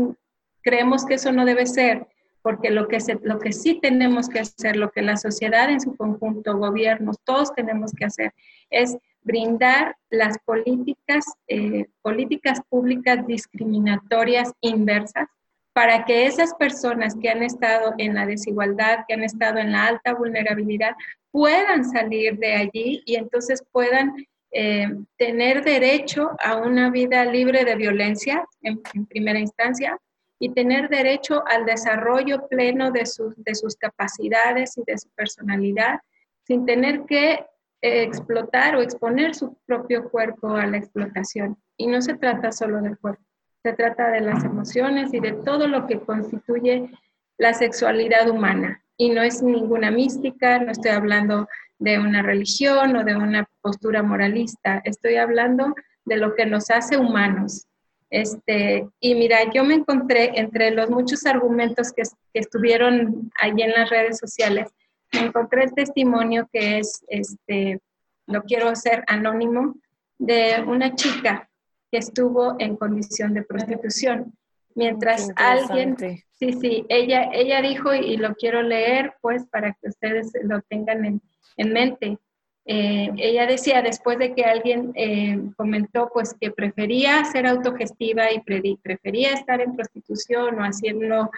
[0.63, 2.07] creemos que eso no debe ser,
[2.45, 5.97] porque lo que, lo que sí tenemos que hacer, lo que la sociedad en su
[5.97, 8.35] conjunto, gobiernos, todos tenemos que hacer,
[8.69, 15.27] es brindar las políticas, eh, políticas públicas discriminatorias inversas
[15.73, 19.87] para que esas personas que han estado en la desigualdad, que han estado en la
[19.87, 20.95] alta vulnerabilidad,
[21.31, 24.15] puedan salir de allí y entonces puedan
[24.53, 29.99] eh, tener derecho a una vida libre de violencia en, primera instancia
[30.39, 36.01] y tener derecho al desarrollo pleno de sus, de sus capacidades y de su personalidad
[36.47, 37.47] sin tener que
[37.81, 41.59] explotar o exponer su propio cuerpo a la explotación.
[41.77, 43.23] Y no se trata solo del cuerpo,
[43.63, 46.91] se trata de las emociones y de todo lo que constituye
[47.37, 48.83] la sexualidad humana.
[48.97, 54.03] Y no es ninguna mística, no estoy hablando de una religión o de una postura
[54.03, 57.67] moralista, estoy hablando de lo que nos hace humanos.
[58.15, 63.73] Este, y mira, yo me encontré entre los muchos argumentos que, que estuvieron allí en
[63.73, 64.69] las redes sociales,
[65.11, 67.81] encontré el testimonio que es, este,
[68.29, 69.75] lo quiero hacer anónimo,
[70.17, 71.51] de una chica
[71.91, 74.33] que estuvo en condición de prostitución.
[74.77, 80.31] Mientras alguien, sí, sí, ella, ella dijo, y lo quiero leer, pues, para que ustedes
[80.45, 81.21] lo tengan en,
[81.57, 82.19] en mente.
[82.67, 88.41] Eh, ella decía, después de que alguien eh, comentó, pues, que prefería ser autogestiva y
[88.77, 91.31] prefería estar en prostitución o haciendo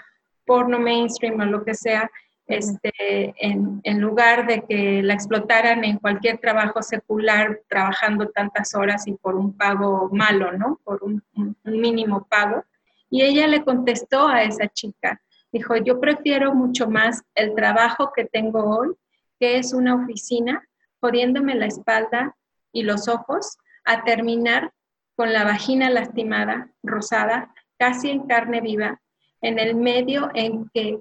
[0.45, 2.11] porno mainstream o lo que sea,
[2.47, 2.93] este,
[3.39, 9.15] en, en, lugar de que la explotaran en cualquier trabajo secular, trabajando tantas horas y
[9.15, 10.81] por un pago malo, ¿no?
[10.85, 12.65] Por un, un, mínimo pago.
[13.11, 18.25] Y ella le contestó a esa chica, dijo, yo prefiero mucho más el trabajo que
[18.25, 18.95] tengo hoy,
[19.41, 20.65] que es una oficina,
[21.07, 22.37] jodiéndome la espalda
[22.73, 24.73] y los ojos, a terminar
[25.15, 29.01] con la vagina lastimada, rosada, casi en carne viva,
[29.41, 30.99] en el medio en que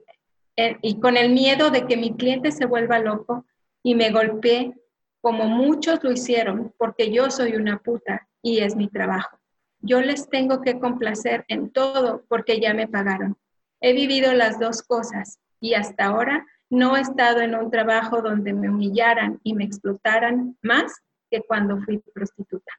[0.81, 3.45] y con el miedo de que mi cliente se vuelva loco
[3.83, 4.73] y me golpee
[5.19, 9.37] como muchos lo hicieron, porque yo soy una puta y es mi trabajo.
[9.79, 13.35] Yo les tengo que complacer en todo porque ya me pagaron.
[13.81, 18.53] He vivido las dos cosas y hasta ahora no he estado en un trabajo donde
[18.53, 20.93] me humillaran y me explotaran más
[21.29, 22.71] que cuando fui prostituta.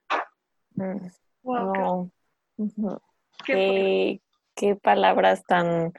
[1.43, 2.11] Wow.
[3.45, 4.21] qué
[4.83, 5.93] palabras tan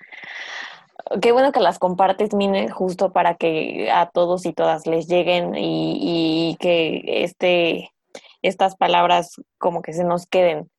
[1.21, 5.55] qué bueno que las compartes, Mine, justo para que a todos y todas les lleguen
[5.55, 7.91] y, y que este,
[8.41, 10.69] estas palabras como que se nos queden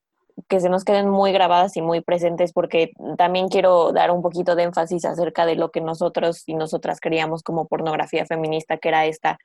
[0.49, 4.55] que se nos queden muy grabadas y muy presentes porque también quiero dar un poquito
[4.55, 9.07] de énfasis acerca de lo que nosotros y nosotras creíamos como pornografía feminista, que era
[9.07, 9.39] esta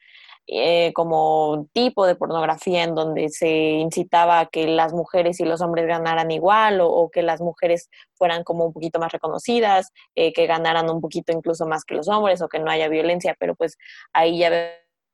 [0.46, 5.62] eh, como tipo de pornografía en donde se incitaba a que las mujeres y los
[5.62, 10.46] hombres ganaran igual o, que las mujeres fueran como un poquito más reconocidas, eh, que
[10.46, 13.78] ganaran un poquito incluso más que los hombres o que no haya violencia, pero pues
[14.12, 14.70] ahí ya veo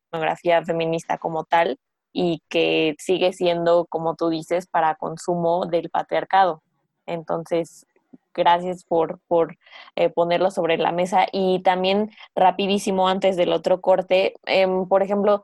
[0.10, 1.78] pornografía feminista como tal
[2.12, 6.62] y que sigue siendo, como tú dices, para consumo del patriarcado.
[7.06, 7.86] Entonces,
[8.34, 9.58] gracias por, por
[9.96, 11.26] eh, ponerlo sobre la mesa.
[11.32, 15.44] Y también rapidísimo antes del otro corte, em, por ejemplo,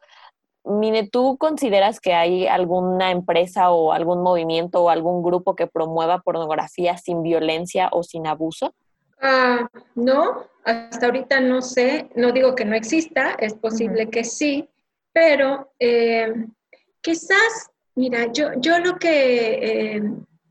[0.67, 6.21] Mine, ¿tú consideras que hay alguna empresa o algún movimiento o algún grupo que promueva
[6.21, 8.73] pornografía sin violencia o sin abuso?
[9.21, 14.67] Ah, no, hasta ahorita no sé, no digo que no exista, es posible que sí,
[15.15, 16.27] pero eh,
[16.99, 20.03] quizás, mira, yo, yo lo que eh,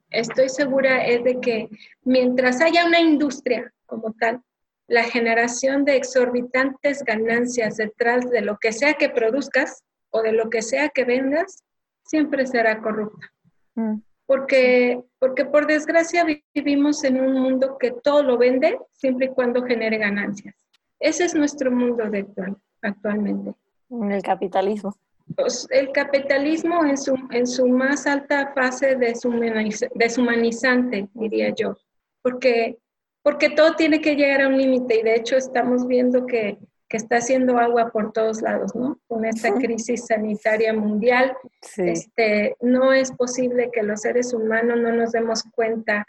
[0.08, 1.68] estoy segura es de que
[2.02, 4.40] mientras haya una industria como tal,
[4.86, 10.48] la generación de exorbitantes ganancias detrás de lo que sea que produzcas o de lo
[10.48, 11.62] que sea que vendas,
[12.02, 13.30] siempre será corrupta.
[13.74, 13.96] Mm.
[14.24, 19.62] Porque, porque por desgracia vivimos en un mundo que todo lo vende siempre y cuando
[19.62, 20.54] genere ganancias.
[20.98, 23.52] Ese es nuestro mundo de actual, actualmente.
[23.90, 24.94] El capitalismo.
[25.36, 31.78] Pues, el capitalismo en su, en su más alta fase deshumanizante, diría yo,
[32.22, 32.78] porque,
[33.22, 36.58] porque todo tiene que llegar a un límite y de hecho estamos viendo que,
[36.88, 38.98] que, está haciendo agua por todos lados, ¿no?
[39.08, 41.34] Con esta crisis sanitaria mundial,
[41.78, 46.06] este, no es posible que los seres humanos no nos demos cuenta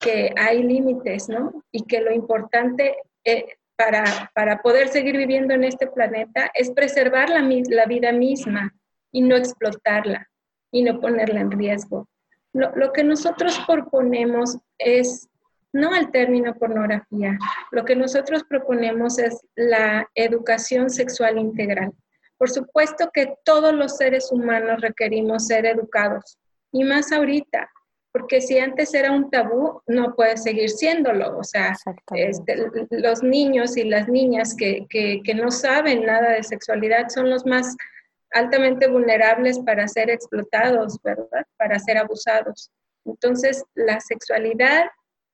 [0.00, 1.62] que hay límites, ¿no?
[1.70, 3.44] Y que lo importante eh,
[3.76, 7.42] para, poder seguir viviendo en este planeta es preservar la,
[7.86, 8.72] vida misma
[9.12, 10.28] y no explotarla
[10.70, 12.08] y no ponerla en riesgo.
[12.52, 15.28] Lo, lo que nosotros proponemos es
[15.72, 17.38] no al término pornografía,
[17.70, 21.92] lo que nosotros proponemos es la educación sexual integral.
[22.38, 26.38] Por supuesto que todos los seres humanos requerimos ser educados,
[26.72, 27.70] y más ahorita,
[28.16, 31.36] porque si antes era un tabú, no puede seguir siéndolo.
[31.36, 31.76] O sea,
[32.14, 32.56] este,
[32.90, 37.44] los niños y las niñas que, que, que, no saben nada de sexualidad son los
[37.44, 37.76] más
[38.32, 41.44] altamente vulnerables para ser explotados, ¿verdad?
[41.58, 42.70] Para ser abusados.
[43.04, 44.86] Entonces, la sexualidad,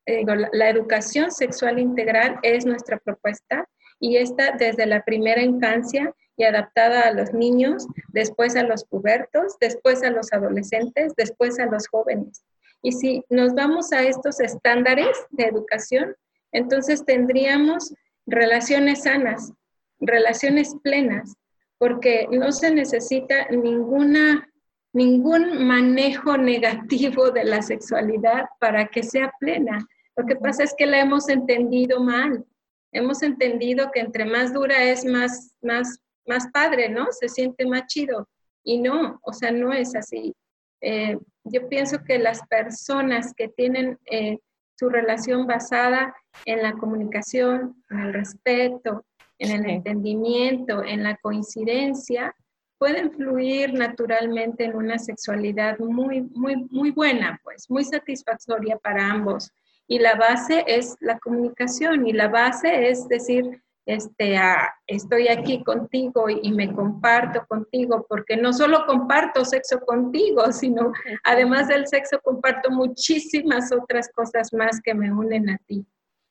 [0.07, 3.65] eh, la, la educación sexual integral es nuestra propuesta
[4.01, 9.57] y esta desde la primera infancia y adaptada a los niños, después a los pubertos,
[9.61, 12.43] después a los adolescentes, después a los jóvenes.
[12.83, 16.17] Y si nos vamos a estos estándares de educación,
[16.51, 17.95] entonces tendríamos
[18.27, 19.53] relaciones sanas,
[20.01, 21.37] relaciones plenas,
[21.79, 24.49] porque no se necesita ninguna,
[24.93, 29.85] ningún manejo negativo de la sexualidad para que sea plena.
[30.17, 32.45] Lo que pasa es que la hemos entendido mal.
[32.93, 37.07] Hemos entendido que entre más dura es más, más, más padre, ¿no?
[37.11, 38.29] Se siente más chido.
[38.63, 40.35] Y no, o sea, no es así.
[40.83, 44.39] Eh, yo pienso que las personas que tienen eh,
[44.77, 46.15] su relación basada
[46.45, 49.05] en la comunicación, en el respeto,
[49.39, 52.35] en el entendimiento, en la coincidencia,
[52.79, 59.53] pueden fluir naturalmente en una sexualidad muy, muy, muy buena, pues, muy satisfactoria para ambos.
[59.87, 64.39] Y la base es la comunicación y la base es decir, este,
[64.87, 70.93] estoy aquí contigo y, me comparto contigo, porque no solo comparto sexo contigo, sino
[71.25, 75.85] además del sexo comparto muchísimas otras cosas más que me unen a ti.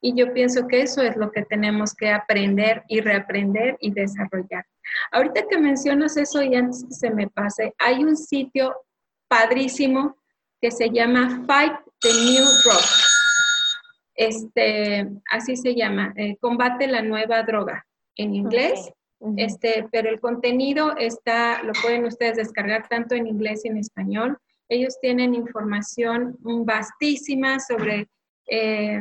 [0.03, 4.65] Y yo pienso que eso es lo que tenemos que aprender y reaprender y desarrollar.
[5.11, 8.75] Ahorita que mencionas eso y antes que se me pase, hay un sitio
[9.27, 10.17] padrísimo
[10.59, 13.10] que se llama Fight the New Drug
[14.15, 17.85] este, así se llama, eh, Combate la Nueva Droga
[18.15, 18.91] en inglés.
[19.37, 24.35] Este, pero el contenido está, lo pueden ustedes descargar tanto en inglés y en español.
[24.67, 28.07] Ellos tienen información vastísima sobre
[28.47, 28.99] eh,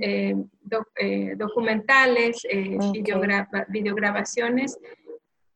[0.00, 0.36] eh,
[1.36, 2.46] documentales,
[3.68, 4.78] videograbaciones,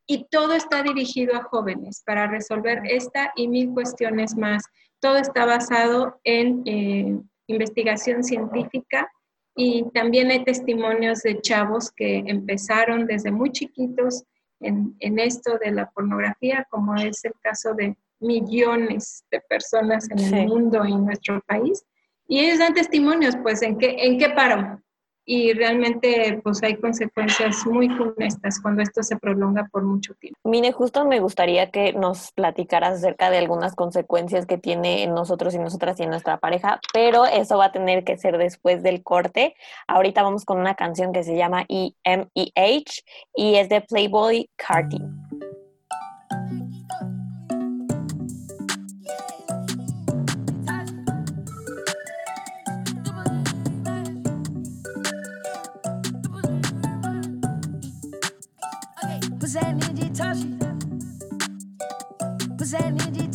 [0.06, 4.62] y todo está dirigido a jóvenes para resolver esta y mil cuestiones más.
[4.98, 9.10] Todo está basado en investigación científica
[9.54, 14.24] y también hay testimonios de chavos que empezaron desde muy chiquitos
[14.60, 20.18] en, en, esto de la pornografía, como es el caso de millones de personas en
[20.18, 21.84] el mundo y en nuestro país.
[22.28, 24.80] Y ellos dan testimonios, pues, ¿en qué, en qué paró?
[25.26, 30.38] Y realmente pues hay consecuencias muy funestas cuando esto se prolonga por mucho tiempo.
[30.44, 35.52] Mine, justo me gustaría que nos platicaras acerca de algunas consecuencias que tiene en nosotros
[35.54, 39.02] y nosotras y en nuestra pareja, pero eso va a tener que ser después del
[39.02, 39.56] corte.
[39.88, 43.04] Ahorita vamos con una canción que se llama EMEH
[43.34, 45.02] y es de Playboy Carti.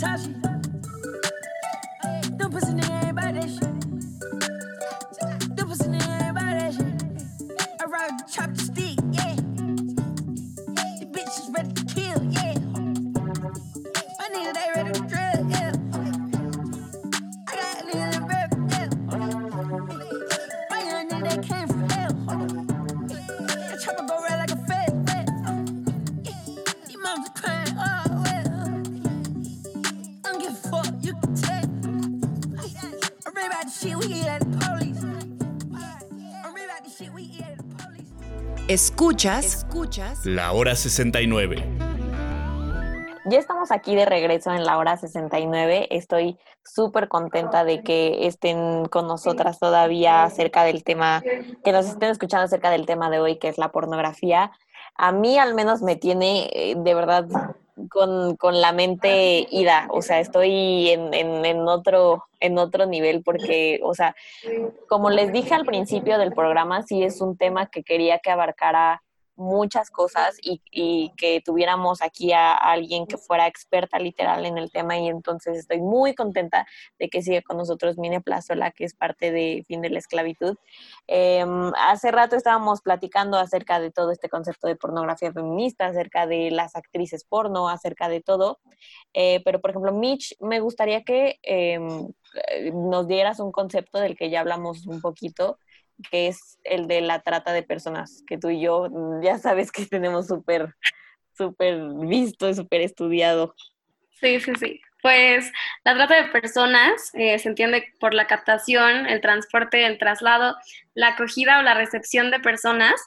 [0.02, 0.41] touch
[38.72, 41.58] Escuchas, Escuchas la hora 69.
[43.26, 45.90] Ya estamos aquí de regreso en la hora 69.
[45.92, 51.22] Estoy súper contenta de que estén con nosotras todavía acerca del tema,
[51.66, 54.54] que nos estén escuchando acerca del tema de hoy, que es la pornografía.
[54.96, 57.28] A mí al menos me tiene eh, de verdad
[57.90, 63.24] con, con, la mente ida, o sea, estoy en, en, en, otro, en otro nivel
[63.24, 64.16] porque, o sea,
[64.88, 69.02] como les dije al principio del programa, sí es un tema que quería que abarcara
[69.42, 74.72] muchas cosas y, y, que tuviéramos aquí a, alguien que fuera experta literal en el
[74.72, 76.66] tema y entonces estoy muy contenta
[77.00, 80.56] de que siga con nosotros Mine Plazola, que es parte de Fin de la Esclavitud.
[81.08, 86.52] Em, hace rato estábamos platicando acerca de todo este concepto de pornografía feminista, acerca de
[86.52, 88.60] las actrices porno, acerca de todo,
[89.14, 92.08] eh, pero por ejemplo, Mitch, me gustaría que em,
[92.50, 95.58] eh, nos dieras un concepto del que ya hablamos un poquito,
[96.10, 99.72] que es el de la trata de personas, que tú y yo mm, ya sabes
[99.72, 100.76] que tenemos súper,
[101.38, 103.56] súper visto y súper estudiado.
[104.20, 104.82] Sí, sí, sí.
[105.02, 105.52] Pues
[105.84, 110.56] la trata de personas eh, se entiende por la captación, el transporte, el traslado,
[110.94, 113.02] la acogida o la recepción de personas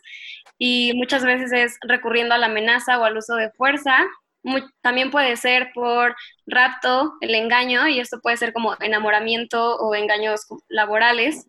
[0.58, 3.96] y muchas veces es recurriendo a la amenaza o al uso de fuerza.
[4.82, 6.14] también puede ser por
[6.46, 11.46] rapto, el engaño, y esto puede ser como enamoramiento o engaños laborales.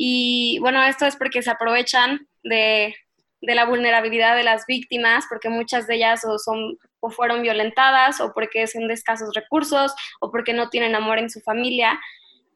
[0.00, 2.94] Y bueno, esto es porque se aprovechan de,
[3.40, 8.32] la vulnerabilidad de las víctimas, porque muchas de ellas o, son, o fueron violentadas, o
[8.32, 11.98] porque son de escasos recursos, o porque no tienen amor en su familia.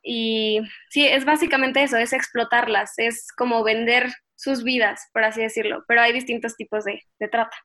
[0.05, 5.85] Y sí, es básicamente eso, es explotarlas, es como vender sus vidas, por así decirlo,
[5.89, 7.57] pero hay distintos tipos de, trata.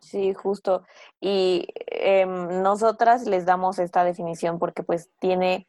[0.00, 0.84] Sí, justo.
[1.20, 5.68] Y em, nosotras les damos esta definición porque pues tiene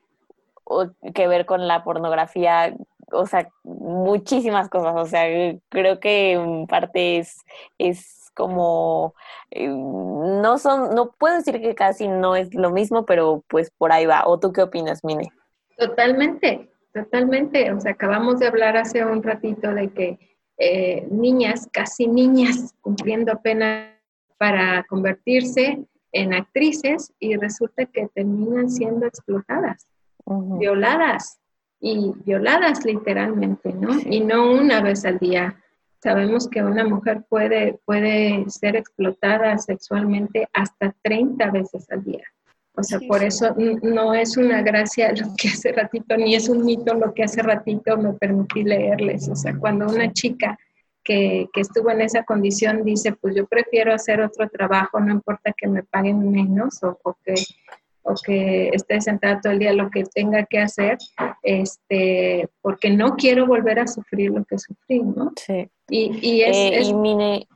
[1.13, 2.75] que ver con la pornografía
[3.13, 5.23] o sea, muchísimas cosas, o sea,
[5.69, 7.37] creo que en parte es,
[7.77, 9.13] es como,
[9.51, 13.91] eh, no son, no puedo decir que casi no es lo mismo, pero pues por
[13.91, 14.23] ahí va.
[14.25, 15.31] ¿O tú qué opinas, Mine?
[15.77, 17.71] Totalmente, totalmente.
[17.71, 23.31] O sea, acabamos de hablar hace un ratito de que eh, niñas, casi niñas, cumpliendo
[23.31, 23.93] apenas
[24.37, 29.87] para convertirse en actrices y resulta que terminan siendo explotadas,
[30.25, 31.39] violadas,
[31.85, 33.99] y violadas literalmente, ¿no?
[34.05, 35.61] Y no una vez al día.
[36.01, 42.23] Sabemos que una mujer puede, puede ser explotada sexualmente hasta 30 veces al día.
[42.75, 46.63] O sea, por eso no es una gracia lo que hace ratito, ni es un
[46.63, 49.27] mito lo que hace ratito me permití leerles.
[49.27, 50.57] O sea, cuando una chica
[51.03, 55.51] que, que, estuvo en esa condición dice, pues yo prefiero hacer otro trabajo, no importa
[55.55, 57.35] que me paguen menos o, o que
[58.03, 60.97] o que esté sentada todo el día lo que tenga que hacer,
[61.41, 65.31] este, porque no quiero volver a sufrir lo que sufrí, ¿no?
[65.35, 65.69] Sí.
[65.89, 67.47] Y, y es, eh, Y mine,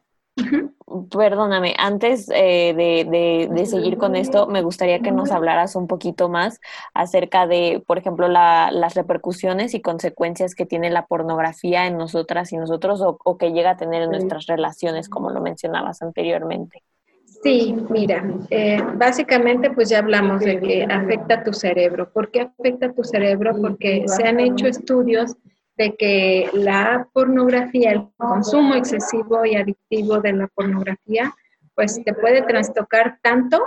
[1.11, 6.29] perdóname, antes eh, de, de, seguir con esto, me gustaría que nos hablaras un poquito
[6.29, 6.59] más
[6.93, 12.53] acerca de, por ejemplo, la, las repercusiones y consecuencias que tiene la pornografía en nosotras
[12.53, 16.83] y nosotros o, o que llega a tener en nuestras relaciones, como lo mencionabas anteriormente.
[17.43, 22.11] Sí, mira, eh, básicamente pues ya hablamos de que afecta tu cerebro.
[22.11, 23.55] ¿Por qué afecta a tu cerebro?
[23.61, 25.35] Porque se han hecho estudios
[25.77, 31.33] de que la pornografía, el consumo excesivo y adictivo de la pornografía,
[31.75, 33.63] pues te puede trastocar tanto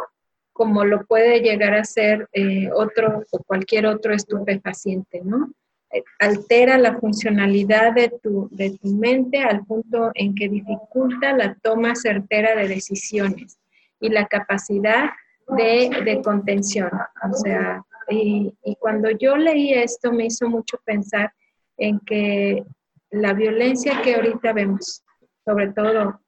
[0.53, 5.49] como lo puede llegar a ser eh, otro o cualquier otro estupefaciente, ¿no?
[5.93, 11.55] eh, altera la funcionalidad de tu, de tu mente al punto en que dificulta la
[11.63, 13.60] toma certera de decisiones
[14.01, 15.11] y la capacidad
[15.49, 16.91] de, de contención.
[17.31, 21.33] O sea, y, cuando yo leí esto me hizo mucho pensar
[21.77, 22.65] en que
[23.11, 25.03] la violencia que ahorita vemos,
[25.45, 26.21] sobre todo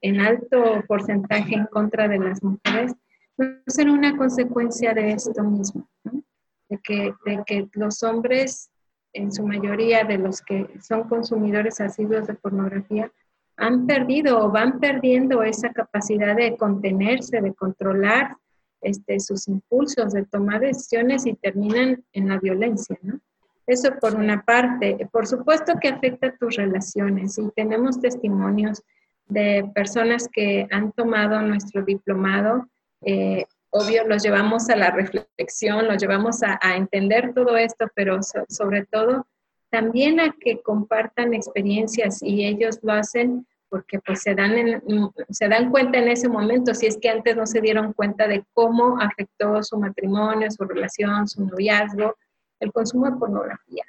[0.00, 2.94] en alto porcentaje en contra de las mujeres,
[3.66, 5.88] ser una consecuencia de esto mismo,
[6.68, 8.70] de, que, de que los hombres,
[9.14, 13.10] en su mayoría de los que son consumidores asiduos de pornografía,
[13.62, 18.36] han perdido o van perdiendo esa capacidad de contenerse, de controlar
[18.80, 23.20] este, sus impulsos, de tomar decisiones y terminan en la violencia, ¿no?
[23.64, 25.08] Eso por una parte.
[25.12, 28.82] Por supuesto que afecta a tus relaciones y tenemos testimonios
[29.26, 32.66] de personas que han tomado nuestro diplomado.
[33.02, 38.84] Eh, obvio, los llevamos a la reflexión, los llevamos a, entender todo esto, pero sobre
[38.86, 39.24] todo
[39.70, 44.82] también a que compartan experiencias y ellos lo hacen porque pues se dan,
[45.30, 48.44] se dan cuenta en ese momento, si es que antes no se dieron cuenta de
[48.52, 52.14] cómo afectó su matrimonio, su relación, su noviazgo,
[52.60, 53.84] el consumo de pornografía.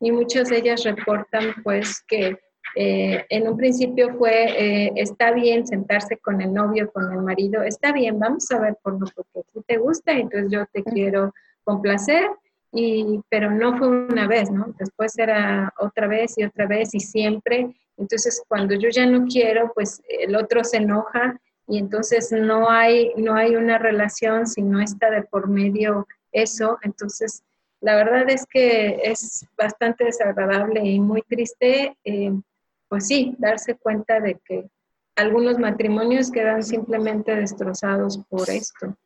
[0.00, 2.38] Y muchas de ellas reportan pues que
[2.76, 7.62] eh, en un principio fue, eh, está bien sentarse con el novio, con el marido,
[7.62, 11.32] está bien, vamos a ver porno porque si te gusta, entonces yo te quiero
[11.64, 12.28] complacer,
[12.70, 14.74] y, pero no fue una vez, ¿no?
[14.78, 17.74] Después era otra vez y otra vez y siempre.
[17.96, 23.12] Entonces, cuando yo ya no quiero, pues el otro se enoja y entonces no hay,
[23.16, 26.78] no hay una relación si no está de por medio eso.
[26.82, 27.42] Entonces,
[27.80, 31.96] la verdad es que es bastante desagradable y muy triste.
[32.04, 32.32] Eh,
[32.88, 34.68] pues sí, darse cuenta de que
[35.16, 38.96] algunos matrimonios quedan simplemente destrozados por esto.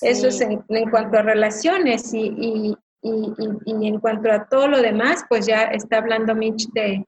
[0.00, 3.32] Eso es en, cuanto a relaciones y, y, y,
[3.66, 7.04] y, en cuanto a todo lo demás, pues ya está hablando Mitch de,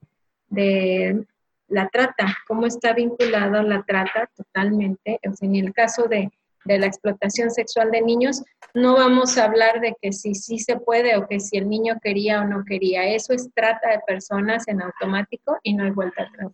[0.54, 1.24] de
[1.68, 5.20] la trata, cómo está vinculado la trata totalmente.
[5.28, 6.30] O sea, en el caso de,
[6.64, 8.42] de la explotación sexual de niños,
[8.74, 11.98] no vamos a hablar de que si sí se puede o que si el niño
[12.02, 13.06] quería o no quería.
[13.08, 16.52] Eso es trata de personas en automático y no hay vuelta atrás.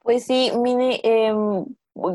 [0.00, 1.64] Pues sí, Mini, em,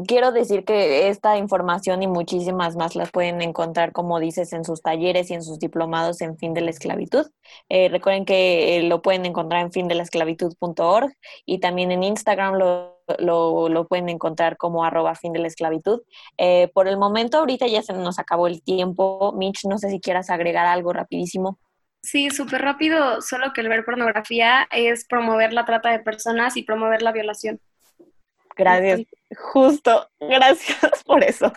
[0.08, 4.82] quiero decir que esta información y muchísimas más las pueden encontrar, como dices, en sus
[4.82, 7.28] talleres y en sus diplomados en fin de la esclavitud.
[7.70, 11.14] Eh, recuerden que eh, lo pueden encontrar en fin de la esclavitud.org
[11.46, 16.02] y también en Instagram lo, lo, pueden encontrar como arroba fin de la esclavitud.
[16.38, 19.34] Eh, por el momento, ahorita ya se nos acabó el tiempo.
[19.38, 21.58] Mitch, no sé si quieras agregar algo rapidísimo.
[22.02, 26.64] Sí, súper rápido, solo que el ver pornografía es promover la trata de personas y
[26.64, 27.60] promover la violación.
[28.60, 29.08] Gracias.
[29.38, 31.54] Justo, gracias por eso.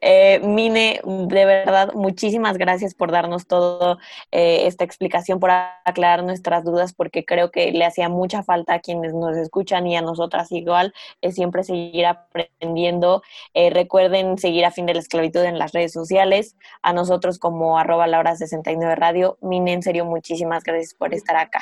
[0.00, 3.96] Eh, Mine, de verdad, muchísimas gracias por darnos toda
[4.30, 8.80] eh, esta explicación, por aclarar nuestras dudas, porque creo que le hacía mucha falta a
[8.80, 13.22] quienes nos escuchan y a nosotras igual, es siempre seguir aprendiendo.
[13.54, 17.78] Eh, recuerden seguir a Fin de la Esclavitud en las redes sociales, a nosotros como
[17.78, 19.38] arroba la hora 69 radio.
[19.40, 21.60] Mine, en serio, muchísimas gracias por estar acá.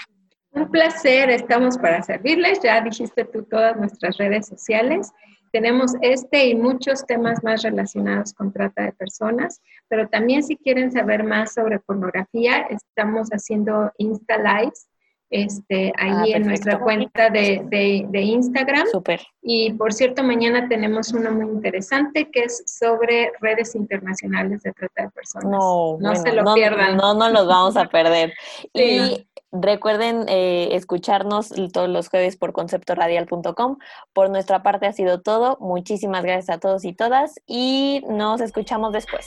[0.57, 2.61] Un placer, estamos para servirles.
[2.63, 5.13] Ya dijiste tú todas nuestras redes sociales.
[5.53, 10.91] Tenemos este y muchos temas más relacionados con trata de personas, pero también si quieren
[10.91, 14.89] saber más sobre pornografía, estamos haciendo Insta Lives
[15.29, 18.87] este, ahí ah, en nuestra cuenta de, de, Instagram.
[18.91, 19.21] Súper.
[19.43, 25.03] Y por cierto, mañana tenemos uno muy interesante que es sobre redes internacionales de trata
[25.03, 25.49] de personas.
[25.49, 26.97] No, no se lo pierdan.
[26.97, 28.33] No, no los vamos a perder.
[28.73, 29.27] Y
[29.61, 33.79] Recuerden eh, escucharnos todos los jueves por conceptoradial.com.
[34.13, 35.57] Por nuestra parte ha sido todo.
[35.61, 39.27] Muchísimas gracias a todos y todas y nos escuchamos después.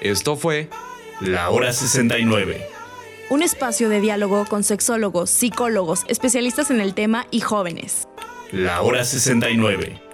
[0.00, 0.68] Esto fue
[1.20, 2.66] La Hora 69.
[3.30, 8.08] Un espacio de diálogo con sexólogos, psicólogos, especialistas en el tema y jóvenes.
[8.52, 10.07] La Hora 69